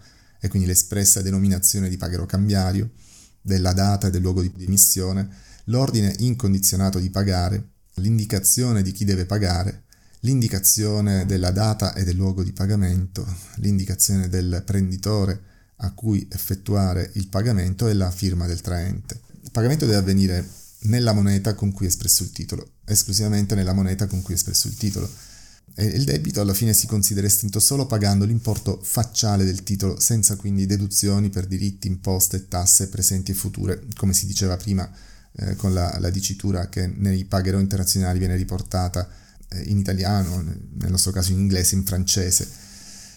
e 0.47 0.49
quindi 0.49 0.67
l'espressa 0.67 1.23
denominazione 1.23 1.89
di 1.89 1.97
pagherò 1.97 2.27
cambiario, 2.27 2.91
della 3.41 3.73
data 3.73 4.09
e 4.09 4.11
del 4.11 4.23
luogo 4.23 4.43
di 4.43 4.65
emissione, 4.65 5.29
l'ordine 5.65 6.15
incondizionato 6.19 6.99
di 6.99 7.11
pagare, 7.11 7.69
l'indicazione 7.95 8.83
di 8.83 8.93
chi 8.93 9.05
deve 9.05 9.25
pagare, 9.25 9.85
l'indicazione 10.21 11.27
della 11.27 11.53
data 11.53 11.95
e 11.95 12.03
del 12.03 12.17
luogo 12.17 12.43
di 12.43 12.53
pagamento, 12.53 13.25
l'indicazione 13.57 14.29
del 14.29 14.63
prenditore 14.65 15.41
a 15.77 15.93
cui 15.93 16.27
effettuare 16.33 17.11
il 17.15 17.29
pagamento 17.29 17.87
e 17.87 17.95
la 17.95 18.11
firma 18.11 18.47
del 18.47 18.61
traente. 18.61 19.21
Il 19.43 19.51
pagamento 19.53 19.85
deve 19.85 19.99
avvenire 19.99 20.49
nella 20.81 21.13
moneta 21.13 21.55
con 21.55 21.71
cui 21.71 21.87
è 21.87 21.89
espresso 21.89 22.23
il 22.23 22.31
titolo, 22.31 22.73
esclusivamente 22.85 23.55
nella 23.55 23.73
moneta 23.73 24.07
con 24.07 24.23
cui 24.23 24.35
è 24.35 24.37
espresso 24.37 24.67
il 24.67 24.77
titolo. 24.77 25.09
E 25.79 25.85
il 25.85 26.05
debito 26.05 26.41
alla 26.41 26.55
fine 26.55 26.73
si 26.73 26.87
considera 26.87 27.27
estinto 27.27 27.61
solo 27.61 27.85
pagando 27.85 28.25
l'importo 28.25 28.81
facciale 28.83 29.45
del 29.45 29.63
titolo, 29.63 30.01
senza 30.01 30.35
quindi 30.37 30.65
deduzioni 30.65 31.29
per 31.29 31.47
diritti, 31.47 31.87
imposte, 31.87 32.49
tasse 32.49 32.89
presenti 32.89 33.33
e 33.33 33.35
future, 33.35 33.83
come 33.95 34.15
si 34.15 34.25
diceva 34.25 34.57
prima 34.57 34.91
eh, 35.33 35.55
con 35.57 35.75
la, 35.75 35.95
la, 36.01 36.09
dicitura 36.09 36.71
che 36.71 36.87
nei 36.87 37.27
pagherò 37.27 37.59
internazionali 37.59 38.19
viene 38.19 38.37
riportata 38.37 39.07
eh, 39.51 39.61
in 39.65 39.77
italiano, 39.77 40.43
nel 40.43 40.91
nostro 40.91 41.13
caso 41.13 41.33
in 41.33 41.41
inglese, 41.41 41.75
in 41.75 41.85
francese. 41.85 42.49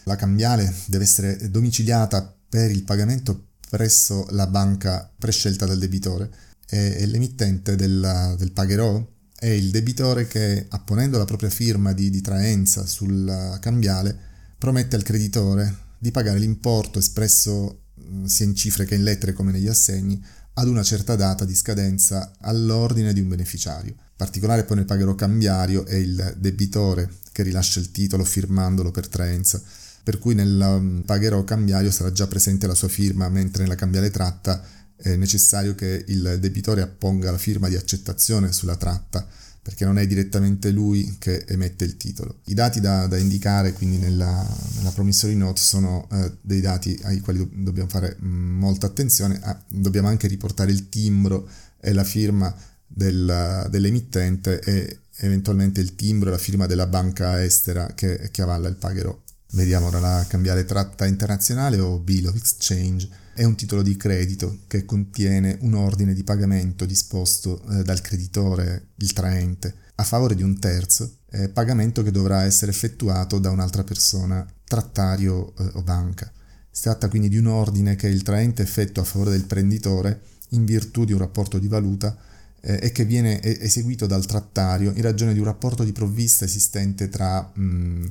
La 0.03 0.17
cambiale 0.17 0.73
deve 0.87 1.05
essere 1.05 1.49
domiciliata 1.49 2.35
per 2.49 2.71
il 2.71 2.83
pagamento 2.83 3.45
presso 3.69 4.25
la 4.31 4.47
banca 4.47 5.09
prescelta 5.17 5.65
dal 5.65 5.77
debitore 5.77 6.29
e, 6.67 7.05
l'emittente 7.05 7.75
della, 7.75 8.35
del 8.37 8.51
pagherò 8.51 9.17
è 9.39 9.47
il 9.47 9.71
debitore 9.71 10.28
che, 10.28 10.65
apponendo 10.69 11.17
la 11.17 11.25
propria 11.25 11.49
firma 11.49 11.93
di, 11.93 12.10
di 12.10 12.21
traenza 12.21 12.86
sul 12.86 13.58
cambiale, 13.62 14.15
promette 14.58 14.97
al 14.97 15.04
creditore 15.04 15.88
di 15.97 16.12
pagare 16.12 16.39
l'importo 16.39 16.99
espresso 16.99 17.84
sia 18.25 18.45
in 18.45 18.56
cifre 18.56 18.86
che 18.86 18.95
in 18.95 19.04
lettere 19.04 19.34
come 19.34 19.52
negli 19.52 19.67
assegni 19.67 20.21
ad 20.54 20.67
una 20.67 20.84
certa 20.84 21.15
data 21.15 21.45
di 21.45 21.56
scadenza 21.56 22.34
all'ordine 22.41 23.13
di 23.13 23.21
un 23.21 23.30
beneficiario. 23.30 23.91
In 23.91 24.15
particolare 24.17 24.65
poi 24.65 24.78
nel 24.78 24.86
pagherò 24.86 25.15
cambiario 25.15 25.86
è 25.86 25.95
il 25.95 26.36
debitore 26.38 27.10
che 27.32 27.43
rilascia 27.43 27.80
il 27.80 27.91
titolo 27.91 28.25
firmandolo 28.25 28.91
per 28.91 29.08
traenza, 29.08 29.62
per 30.04 30.19
cui 30.19 30.36
nel 30.36 30.60
um, 30.60 31.04
pagherò 31.06 31.45
cambiario 31.45 31.91
sarà 31.91 32.12
già 32.12 32.28
presente 32.28 32.67
la 32.67 32.75
sua 32.75 32.89
firma, 32.89 33.30
mentre 33.30 33.63
nella 33.63 33.75
cambiale 33.75 34.10
tratta 34.10 34.62
è 35.01 35.15
necessario 35.15 35.75
che 35.75 36.03
il 36.07 36.38
debitore 36.39 36.81
apponga 36.81 37.31
la 37.31 37.38
firma 37.38 37.69
di 37.69 37.75
accettazione 37.75 38.51
sulla 38.51 38.75
tratta 38.75 39.27
perché 39.62 39.85
non 39.85 39.99
è 39.99 40.07
direttamente 40.07 40.71
lui 40.71 41.17
che 41.19 41.45
emette 41.47 41.85
il 41.85 41.95
titolo. 41.95 42.39
I 42.45 42.53
dati 42.53 42.79
da, 42.79 43.05
da 43.07 43.17
indicare 43.17 43.73
quindi 43.73 43.97
nella, 43.97 44.47
nella, 44.77 44.89
promissory 44.91 45.35
note 45.35 45.62
sono 45.62 46.07
eh, 46.12 46.31
dei 46.41 46.59
dati 46.59 46.99
ai 47.03 47.19
quali 47.19 47.38
do, 47.38 47.49
dobbiamo 47.51 47.89
fare 47.89 48.17
mm, 48.19 48.57
molta 48.57 48.88
attenzione, 48.88 49.39
ah, 49.43 49.62
dobbiamo 49.67 50.07
anche 50.07 50.27
riportare 50.27 50.71
il 50.71 50.89
timbro 50.89 51.47
e 51.79 51.93
la 51.93 52.03
firma 52.03 52.53
del, 52.88 53.67
dell'emittente 53.69 54.59
e 54.59 54.99
eventualmente 55.17 55.81
il 55.81 55.93
timbro 55.95 56.29
e 56.29 56.31
la 56.31 56.39
firma 56.39 56.65
della 56.65 56.88
banca 56.88 57.43
estera 57.43 57.93
che, 57.93 58.29
che 58.31 58.41
avalla 58.41 58.67
il 58.69 58.75
pagherò. 58.75 59.15
Vediamo 59.51 59.88
ora 59.88 59.99
la 59.99 60.25
cambiale 60.27 60.65
tratta 60.65 61.05
internazionale 61.05 61.79
o 61.79 61.99
Bill 61.99 62.27
of 62.27 62.35
Exchange. 62.35 63.07
È 63.39 63.45
un 63.45 63.56
titolo 63.56 63.82
di 63.82 63.95
credito 63.95 64.63
che 64.67 64.84
contiene 64.84 65.58
un 65.62 65.73
ordine 65.73 66.13
di 66.13 66.25
pagamento 66.25 66.86
disposto 66.86 67.62
eh, 67.69 67.84
dal 67.84 68.02
creditore, 68.02 68.88
il 68.95 69.13
traente, 69.13 69.75
a 69.95 70.04
favore 70.04 70.36
di 70.36 70.43
un 70.43 70.60
terzo, 70.60 71.19
eh, 71.30 71.47
pagamento 71.47 72.04
che 72.04 72.12
dovrà 72.12 72.43
essere 72.43 72.71
effettuato 72.71 73.39
da 73.39 73.49
un'altra 73.49 73.86
persona, 73.86 74.45
trattario 74.65 75.56
eh, 75.56 75.69
o 75.75 75.84
banca. 75.84 76.30
Si 76.69 76.82
tratta 76.82 77.08
quindi 77.08 77.30
di 77.30 77.38
un 77.38 77.47
ordine 77.47 77.95
che 77.95 78.10
il 78.10 78.23
traente 78.23 78.62
effettua 78.62 79.04
a 79.04 79.06
favore 79.06 79.32
del 79.32 79.45
prenditore 79.45 80.19
in 80.49 80.65
virtù 80.65 81.06
di 81.06 81.13
un 81.13 81.19
rapporto 81.19 81.60
di 81.60 81.69
valuta 81.69 82.17
eh, 82.60 82.78
e 82.82 82.91
che 82.91 83.06
viene 83.06 83.41
eseguito 83.41 84.06
dal 84.06 84.25
trattario 84.25 84.91
in 84.93 85.02
ragione 85.02 85.32
di 85.32 85.39
un 85.39 85.45
rapporto 85.45 85.86
di 85.86 85.93
provvista 85.93 86.43
esistente 86.43 87.08
tra 87.08 87.49
mh, 87.54 87.63
mm, 87.63 88.06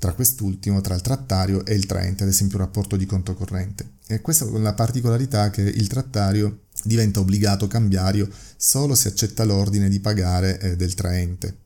tra 0.00 0.14
quest'ultimo, 0.14 0.80
tra 0.80 0.94
il 0.94 1.02
trattario 1.02 1.64
e 1.66 1.74
il 1.74 1.84
traente, 1.84 2.22
ad 2.22 2.30
esempio 2.30 2.56
un 2.56 2.64
rapporto 2.64 2.96
di 2.96 3.04
conto 3.04 3.34
corrente. 3.34 3.98
E 4.10 4.20
questa 4.22 4.44
con 4.44 4.60
la 4.60 4.74
particolarità 4.74 5.50
che 5.50 5.62
il 5.62 5.86
trattario 5.86 6.62
diventa 6.82 7.20
obbligato 7.20 7.68
cambiario 7.68 8.28
solo 8.56 8.96
se 8.96 9.06
accetta 9.06 9.44
l'ordine 9.44 9.88
di 9.88 10.00
pagare 10.00 10.58
eh, 10.58 10.74
del 10.74 10.94
traente. 10.94 11.58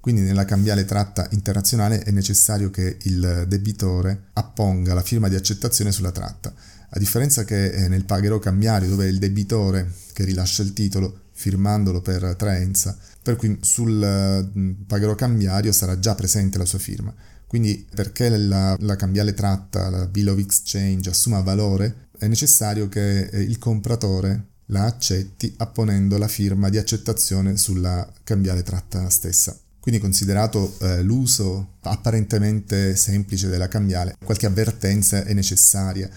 Quindi 0.00 0.22
nella 0.22 0.46
cambiale 0.46 0.86
tratta 0.86 1.28
internazionale 1.32 2.00
è 2.04 2.10
necessario 2.10 2.70
che 2.70 2.96
il 3.02 3.44
debitore 3.46 4.28
apponga 4.32 4.94
la 4.94 5.02
firma 5.02 5.28
di 5.28 5.34
accettazione 5.34 5.92
sulla 5.92 6.10
tratta, 6.10 6.54
a 6.88 6.98
differenza 6.98 7.44
che 7.44 7.66
eh, 7.66 7.88
nel 7.88 8.06
pagherò 8.06 8.38
cambiario 8.38 8.88
dove 8.88 9.04
è 9.04 9.08
il 9.08 9.18
debitore 9.18 9.92
che 10.14 10.24
rilascia 10.24 10.62
il 10.62 10.72
titolo 10.72 11.24
firmandolo 11.32 12.00
per 12.00 12.34
traenza, 12.36 12.96
per 13.22 13.36
cui 13.36 13.58
sul 13.60 14.02
eh, 14.02 14.74
pagherò 14.86 15.14
cambiario 15.14 15.72
sarà 15.72 15.98
già 15.98 16.14
presente 16.14 16.56
la 16.56 16.64
sua 16.64 16.78
firma. 16.78 17.14
Quindi 17.48 17.86
perché 17.92 18.28
la, 18.28 18.76
la 18.78 18.94
cambiale 18.94 19.32
tratta, 19.32 19.88
la 19.88 20.06
bill 20.06 20.28
of 20.28 20.38
exchange, 20.38 21.08
assuma 21.08 21.40
valore, 21.40 22.08
è 22.18 22.26
necessario 22.26 22.88
che 22.88 23.20
eh, 23.22 23.40
il 23.40 23.58
compratore 23.58 24.48
la 24.66 24.84
accetti 24.84 25.54
apponendo 25.56 26.18
la 26.18 26.28
firma 26.28 26.68
di 26.68 26.76
accettazione 26.76 27.56
sulla 27.56 28.06
cambiale 28.22 28.62
tratta 28.62 29.08
stessa. 29.08 29.58
Quindi 29.80 29.98
considerato 29.98 30.76
eh, 30.80 31.02
l'uso 31.02 31.76
apparentemente 31.80 32.94
semplice 32.94 33.48
della 33.48 33.68
cambiale, 33.68 34.16
qualche 34.22 34.44
avvertenza 34.44 35.24
è 35.24 35.32
necessaria. 35.32 36.10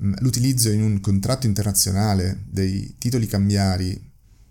Mm, 0.00 0.14
l'utilizzo 0.18 0.70
in 0.70 0.82
un 0.82 1.00
contratto 1.00 1.48
internazionale 1.48 2.44
dei 2.48 2.94
titoli 2.98 3.26
cambiari, 3.26 4.00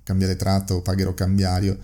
cambiale 0.03 0.35
tratta 0.35 0.73
o 0.73 0.81
pagherò 0.81 1.13
cambiario, 1.13 1.77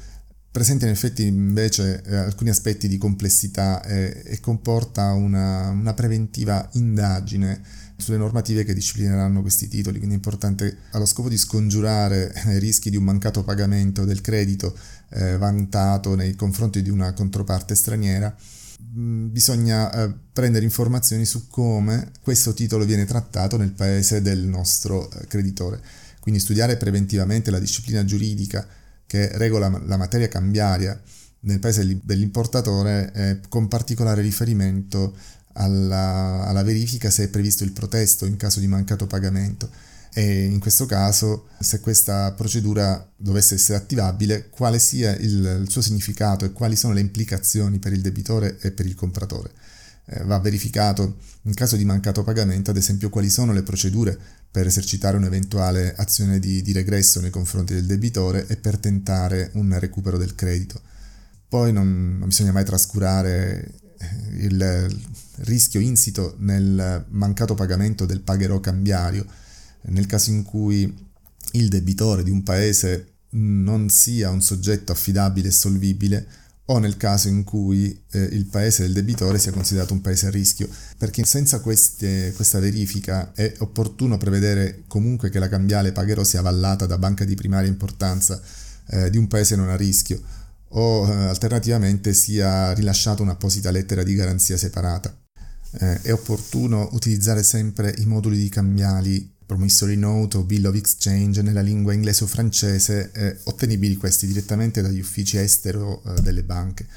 presenta 0.54 0.86
in 0.86 0.92
effetti 0.92 1.26
invece 1.26 2.04
eh, 2.04 2.16
alcuni 2.16 2.52
aspetti 2.52 2.88
di 2.88 3.00
complessità 3.00 3.84
e, 3.84 4.22
e 4.24 4.40
comporta 4.40 5.12
una, 5.14 5.70
una, 5.70 5.96
preventiva 5.96 6.70
indagine 6.74 7.60
sulle 7.98 8.18
normative 8.18 8.64
che 8.64 8.76
disciplineranno 8.76 9.42
questi 9.42 9.68
titoli, 9.68 9.98
quindi 9.98 10.14
è 10.14 10.18
importante 10.18 10.78
allo 10.92 11.08
scopo 11.08 11.28
di 11.28 11.40
scongiurare 11.40 12.32
i 12.54 12.60
rischi 12.60 12.92
di 12.92 12.98
un 12.98 13.04
mancato 13.04 13.44
pagamento 13.44 14.06
del 14.06 14.22
credito 14.22 14.78
eh, 15.10 15.38
vantato 15.38 16.14
nei 16.14 16.36
confronti 16.36 16.84
di 16.84 16.92
una 16.92 17.14
controparte 17.14 17.74
straniera, 17.74 18.36
mm, 18.96 19.32
bisogna 19.32 19.92
eh, 19.92 20.14
prendere 20.32 20.66
informazioni 20.66 21.26
su 21.26 21.48
come 21.48 22.12
questo 22.22 22.54
titolo 22.54 22.86
viene 22.86 23.06
trattato 23.06 23.58
nel 23.58 23.72
paese 23.72 24.22
del 24.22 24.42
nostro 24.42 25.10
eh, 25.10 25.26
creditore, 25.26 25.82
quindi 26.20 26.40
studiare 26.40 26.78
preventivamente 26.78 27.50
la 27.50 27.58
disciplina 27.58 28.06
giuridica 28.06 28.82
che 29.14 29.30
regola 29.38 29.70
la 29.86 29.96
materia 29.96 30.28
cambiaria 30.28 31.00
nel 31.42 31.60
paese 31.60 32.00
dell'importatore 32.02 33.12
eh, 33.14 33.40
con 33.48 33.68
particolare 33.68 34.24
riferimento 34.24 35.16
alla, 35.54 36.48
alla, 36.48 36.64
verifica 36.64 37.12
se 37.12 37.26
è 37.26 37.28
previsto 37.28 37.64
il 37.64 37.74
protesto 37.74 38.26
in 38.26 38.38
caso 38.38 38.60
di 38.60 38.66
mancato 38.66 39.06
pagamento 39.06 39.70
e 40.16 40.46
in 40.46 40.58
questo 40.58 40.88
caso 40.88 41.50
se 41.60 41.80
questa 41.80 42.32
procedura 42.32 43.08
dovesse 43.16 43.54
essere 43.54 43.78
attivabile 43.78 44.50
quale 44.50 44.80
sia 44.80 45.16
il, 45.18 45.60
il 45.62 45.70
suo 45.70 45.82
significato 45.84 46.46
e 46.46 46.52
quali 46.52 46.76
sono 46.76 46.94
le 46.94 47.02
implicazioni 47.02 47.78
per 47.78 47.94
il 47.94 48.02
debitore 48.02 48.58
e 48.62 48.72
per 48.72 48.88
il 48.88 48.96
compratore. 48.96 49.52
Eh, 50.06 50.24
va 50.24 50.40
verificato 50.40 51.18
in 51.44 51.54
caso 51.54 51.76
di 51.76 51.86
mancato 51.86 52.24
pagamento 52.24 52.72
ad 52.72 52.78
esempio 52.78 53.10
quali 53.10 53.30
sono 53.30 53.54
le 53.54 53.62
procedure 53.62 54.18
per 54.54 54.68
esercitare 54.68 55.18
un'eventuale 55.18 55.96
azione 55.96 56.38
di, 56.38 56.62
di, 56.62 56.74
regresso 56.74 57.20
nei 57.20 57.32
confronti 57.32 57.74
del 57.74 57.88
debitore 57.88 58.46
e 58.46 58.56
per 58.56 58.78
tentare 58.78 59.50
un 59.54 59.76
recupero 59.80 60.16
del 60.16 60.36
credito. 60.36 60.80
Poi 61.48 61.74
non, 61.74 62.18
non 62.20 62.28
bisogna 62.28 62.52
mai 62.52 62.64
trascurare 62.64 63.72
eh, 63.98 64.46
il 64.46 64.96
rischio 65.38 65.80
insito 65.80 66.36
nel 66.38 67.04
mancato 67.10 67.56
pagamento 67.56 68.06
del 68.06 68.22
pagherò 68.22 68.60
cambiario, 68.60 69.26
nel 69.86 70.06
caso 70.06 70.30
in 70.30 70.44
cui 70.44 70.84
il 71.54 71.68
debitore 71.68 72.22
di 72.22 72.30
un 72.30 72.44
paese 72.44 73.14
non 73.32 73.90
sia 73.90 74.30
un 74.30 74.44
soggetto 74.44 74.92
affidabile 74.92 75.48
e 75.48 75.52
solvibile 75.52 76.28
o 76.66 76.80
nel 76.80 76.96
caso 76.96 77.28
in 77.28 77.44
cui 77.44 78.04
eh, 78.12 78.20
il 78.20 78.46
paese 78.46 78.84
del 78.84 78.94
debitore 78.94 79.38
sia 79.38 79.52
considerato 79.52 79.94
un 79.94 80.02
paese 80.02 80.28
a 80.28 80.30
rischio, 80.30 80.70
perché 80.98 81.26
senza 81.26 81.60
queste, 81.60 82.32
questa 82.36 82.60
verifica 82.60 83.34
è 83.34 83.54
opportuno 83.60 84.18
prevedere 84.18 84.84
comunque 84.88 85.30
che 85.30 85.40
la 85.40 85.50
cambiale 85.50 85.92
pagherò 85.92 86.24
sia 86.24 86.40
avallata 86.40 86.86
da 86.86 86.98
banca 86.98 87.26
di 87.26 87.36
primaria 87.36 87.70
importanza 87.70 88.42
eh, 88.90 89.10
di 89.10 89.18
un 89.18 89.28
paese 89.28 89.56
non 89.56 89.70
a 89.70 89.76
rischio 89.76 90.22
o 90.76 91.08
eh, 91.08 91.14
alternativamente 91.28 92.14
sia 92.14 92.74
rilasciata 92.74 93.22
un'apposita 93.22 93.72
lettera 93.72 94.04
di 94.04 94.16
garanzia 94.16 94.58
separata. 94.58 95.16
Eh, 95.80 96.02
è 96.02 96.14
opportuno 96.14 96.90
utilizzare 96.94 97.44
sempre 97.44 97.94
i 97.98 98.06
moduli 98.06 98.38
di 98.38 98.50
cambiali 98.50 99.33
promissory 99.54 99.96
note 99.96 100.38
o 100.38 100.44
bill 100.44 100.66
of 100.66 100.76
exchange 100.76 101.44
nella 101.44 101.62
lingua 101.62 101.94
inglese 101.94 102.24
o 102.24 102.28
francese, 102.28 103.12
eh, 103.14 103.38
ottenibili 103.44 103.96
questi 103.98 104.26
direttamente 104.26 104.82
dagli 104.82 105.00
uffici 105.00 105.38
estero 105.38 106.02
eh, 106.04 106.22
delle 106.22 106.44
banche. 106.44 106.88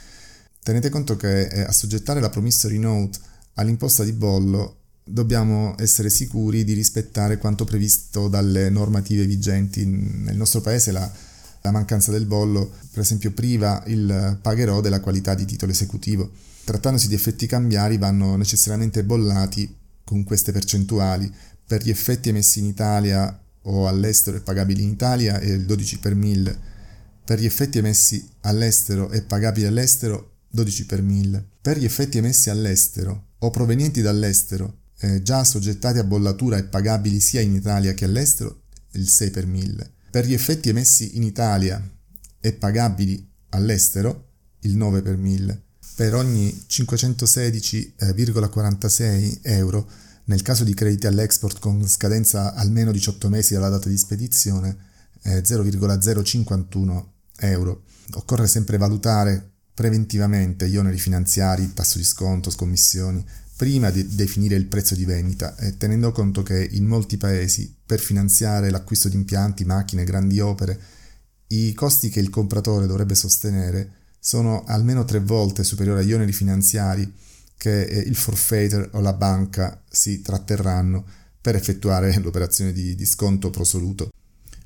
Tenete 0.62 0.88
conto 0.88 1.16
che 1.16 1.48
eh, 1.48 1.60
a 1.60 1.72
soggettare 1.72 2.20
la 2.20 2.30
promissory 2.30 2.78
note 2.78 3.18
all'imposta 3.54 4.04
di 4.04 4.12
bollo 4.12 4.78
dobbiamo 5.04 5.74
essere 5.78 6.08
sicuri 6.08 6.64
di 6.64 6.72
rispettare 6.72 7.36
quanto 7.36 7.64
previsto 7.64 8.28
dalle 8.28 8.70
normative 8.70 9.26
vigenti. 9.26 9.84
Nel 9.84 10.36
nostro 10.36 10.62
paese 10.62 10.92
la, 10.92 11.10
la 11.60 11.70
mancanza 11.70 12.10
del 12.10 12.24
bollo, 12.24 12.72
per 12.90 13.02
esempio, 13.02 13.32
priva 13.32 13.82
il 13.86 14.38
pagherò 14.40 14.80
della 14.80 15.00
qualità 15.00 15.34
di 15.34 15.44
titolo 15.44 15.72
esecutivo. 15.72 16.30
Trattandosi 16.64 17.06
di 17.06 17.14
effetti 17.14 17.46
cambiari 17.46 17.98
vanno 17.98 18.34
necessariamente 18.36 19.04
bollati 19.04 19.72
con 20.02 20.24
queste 20.24 20.52
percentuali, 20.52 21.30
per 21.66 21.82
gli 21.82 21.90
effetti 21.90 22.28
emessi 22.28 22.60
in 22.60 22.66
Italia 22.66 23.42
o 23.62 23.88
all'estero 23.88 24.36
e 24.36 24.40
pagabili 24.40 24.82
in 24.82 24.90
Italia 24.90 25.40
è 25.40 25.50
il 25.50 25.64
12 25.64 25.98
per 25.98 26.14
1000, 26.14 26.58
per 27.24 27.40
gli 27.40 27.44
effetti 27.44 27.78
emessi 27.78 28.24
all'estero 28.42 29.10
e 29.10 29.22
pagabili 29.22 29.66
all'estero 29.66 30.34
12 30.50 30.86
per 30.86 31.02
1000, 31.02 31.44
per 31.60 31.78
gli 31.78 31.84
effetti 31.84 32.18
emessi 32.18 32.50
all'estero 32.50 33.30
o 33.38 33.50
provenienti 33.50 34.00
dall'estero 34.00 34.82
eh, 35.00 35.20
già 35.22 35.40
assoggettati 35.40 35.98
a 35.98 36.04
bollatura 36.04 36.56
e 36.56 36.62
pagabili 36.64 37.18
sia 37.20 37.40
in 37.40 37.54
Italia 37.54 37.94
che 37.94 38.04
all'estero 38.04 38.62
il 38.92 39.08
6 39.08 39.30
per 39.30 39.46
1000, 39.46 39.90
per 40.10 40.26
gli 40.26 40.32
effetti 40.32 40.68
emessi 40.68 41.16
in 41.16 41.24
Italia 41.24 41.82
e 42.40 42.52
pagabili 42.52 43.28
all'estero 43.50 44.24
il 44.60 44.76
9 44.76 45.02
per 45.02 45.16
1000, 45.16 45.62
per 45.96 46.14
ogni 46.14 46.64
516,46 46.68 49.38
euro 49.42 49.88
nel 50.26 50.42
caso 50.42 50.64
di 50.64 50.74
crediti 50.74 51.06
all'export 51.06 51.58
con 51.58 51.86
scadenza 51.86 52.54
almeno 52.54 52.92
18 52.92 53.28
mesi 53.28 53.54
dalla 53.54 53.68
data 53.68 53.88
di 53.88 53.96
spedizione, 53.96 54.76
è 55.20 55.40
0,051 55.42 57.12
euro. 57.38 57.82
Occorre 58.14 58.46
sempre 58.46 58.76
valutare 58.76 59.50
preventivamente 59.74 60.68
gli 60.68 60.76
oneri 60.76 60.98
finanziari, 60.98 61.72
tasso 61.74 61.98
di 61.98 62.04
sconto, 62.04 62.50
scommissioni, 62.50 63.24
prima 63.56 63.90
di 63.90 64.14
definire 64.14 64.56
il 64.56 64.66
prezzo 64.66 64.94
di 64.94 65.04
vendita 65.04 65.56
e 65.56 65.76
tenendo 65.76 66.12
conto 66.12 66.42
che 66.42 66.68
in 66.72 66.86
molti 66.86 67.16
paesi 67.16 67.74
per 67.84 68.00
finanziare 68.00 68.70
l'acquisto 68.70 69.08
di 69.08 69.16
impianti, 69.16 69.64
macchine, 69.64 70.04
grandi 70.04 70.40
opere, 70.40 70.78
i 71.48 71.72
costi 71.72 72.08
che 72.08 72.20
il 72.20 72.30
compratore 72.30 72.86
dovrebbe 72.86 73.14
sostenere 73.14 73.90
sono 74.18 74.64
almeno 74.64 75.04
tre 75.04 75.20
volte 75.20 75.62
superiori 75.62 76.00
agli 76.00 76.12
oneri 76.12 76.32
finanziari 76.32 77.10
che 77.56 77.82
eh, 77.82 77.98
il 77.98 78.16
forfeiter 78.16 78.90
o 78.92 79.00
la 79.00 79.12
banca 79.12 79.82
si 79.88 80.20
tratterranno 80.20 81.04
per 81.40 81.56
effettuare 81.56 82.16
l'operazione 82.20 82.72
di, 82.72 82.94
di 82.94 83.06
sconto 83.06 83.50
prosoluto. 83.50 84.10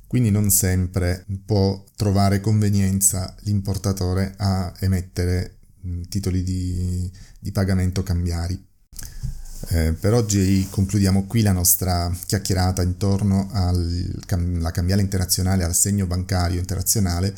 Quindi 0.06 0.30
non 0.30 0.50
sempre 0.50 1.24
può 1.46 1.84
trovare 1.94 2.40
convenienza 2.40 3.32
l'importatore 3.42 4.34
a 4.38 4.72
emettere 4.80 5.58
titoli 6.08 6.42
di, 6.42 7.10
di 7.38 7.52
pagamento 7.52 8.02
cambiari. 8.02 8.60
Eh, 9.68 9.92
per 9.92 10.14
oggi 10.14 10.66
concludiamo 10.68 11.26
qui 11.26 11.42
la 11.42 11.52
nostra 11.52 12.12
chiacchierata 12.26 12.82
intorno 12.82 13.50
alla 13.52 14.70
cambiale 14.72 15.02
internazionale, 15.02 15.62
al 15.62 15.76
segno 15.76 16.06
bancario 16.06 16.58
internazionale 16.58 17.32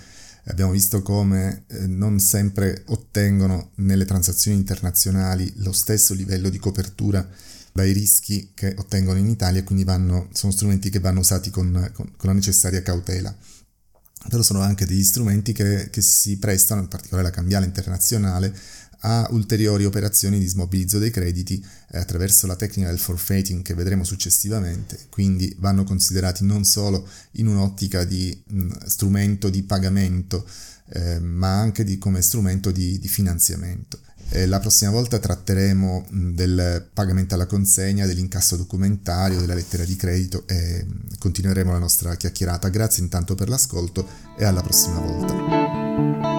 abbiamo 0.47 0.73
visto 0.73 1.03
come 1.03 1.65
eh, 1.69 1.87
non 1.87 2.19
sempre 2.19 2.83
ottengono 2.87 3.71
nelle 3.77 4.05
transazioni 4.05 4.57
internazionali 4.57 5.53
lo 5.57 5.73
stesso 5.73 6.15
livello 6.15 6.49
di 6.49 6.59
copertura 6.59 7.27
dai 7.73 7.93
rischi 7.93 8.51
che 8.55 8.75
ottengono 8.77 9.19
in 9.19 9.29
Italia 9.29 9.65
quindi 9.65 9.85
vanno, 9.85 10.29
sono 10.33 10.53
strumenti 10.53 10.91
che 10.91 11.01
vanno 11.01 11.21
usati 11.21 11.51
con, 11.51 11.91
con, 11.95 12.13
con, 12.17 12.29
la 12.29 12.35
necessaria 12.35 12.83
cautela. 12.83 13.35
Però 14.29 14.43
sono 14.43 14.61
anche 14.61 14.87
degli 14.87 15.03
strumenti 15.03 15.53
che, 15.53 15.89
che 15.91 16.01
si 16.01 16.37
prestano, 16.39 16.83
in 16.83 16.89
particolare 16.89 17.27
la 17.27 17.35
cambiale 17.35 17.67
internazionale, 17.67 18.55
a 19.05 19.27
ulteriori 19.31 19.85
operazioni 19.85 20.39
di 20.39 20.47
smobilizzo 20.47 20.99
dei 20.99 21.11
crediti 21.11 21.65
eh, 21.91 21.99
attraverso 21.99 22.47
la 22.47 22.57
tecnica 22.57 22.89
del 22.89 22.99
forfeiting 22.99 23.63
che 23.63 23.75
vedremo 23.75 24.05
successivamente, 24.05 24.99
quindi 25.11 25.55
vanno 25.59 25.85
considerati 25.85 26.45
non 26.45 26.65
solo 26.65 27.07
in 27.33 27.47
un'ottica 27.47 28.05
di 28.05 28.43
mh, 28.47 28.87
strumento 28.87 29.49
di 29.49 29.63
pagamento, 29.63 30.47
eh, 30.95 31.19
ma 31.21 31.59
anche 31.59 31.85
di, 31.85 31.99
come 31.99 32.23
strumento 32.23 32.71
di, 32.71 32.99
di 32.99 33.09
finanziamento. 33.09 33.99
Eh, 34.35 34.47
la 34.47 34.61
prossima 34.61 34.91
volta 34.91 35.19
tratteremo 35.19 36.07
mh, 36.09 36.31
del 36.35 36.89
pagamento 36.95 37.35
alla 37.35 37.47
consegna, 37.47 38.07
dell'incasso 38.07 38.57
documentario, 38.57 39.41
della 39.41 39.55
lettera 39.55 39.85
di 39.85 39.97
credito 39.97 40.47
e 40.47 40.85
mh, 40.85 41.19
continueremo 41.19 41.73
la 41.73 41.79
nostra 41.79 42.15
chiacchierata. 42.15 42.69
Grazie 42.69 43.03
intanto 43.03 43.35
per 43.35 43.49
l'ascolto 43.49 44.07
e 44.39 44.45
alla 44.45 44.63
prossima 44.63 45.01
volta. 45.01 46.32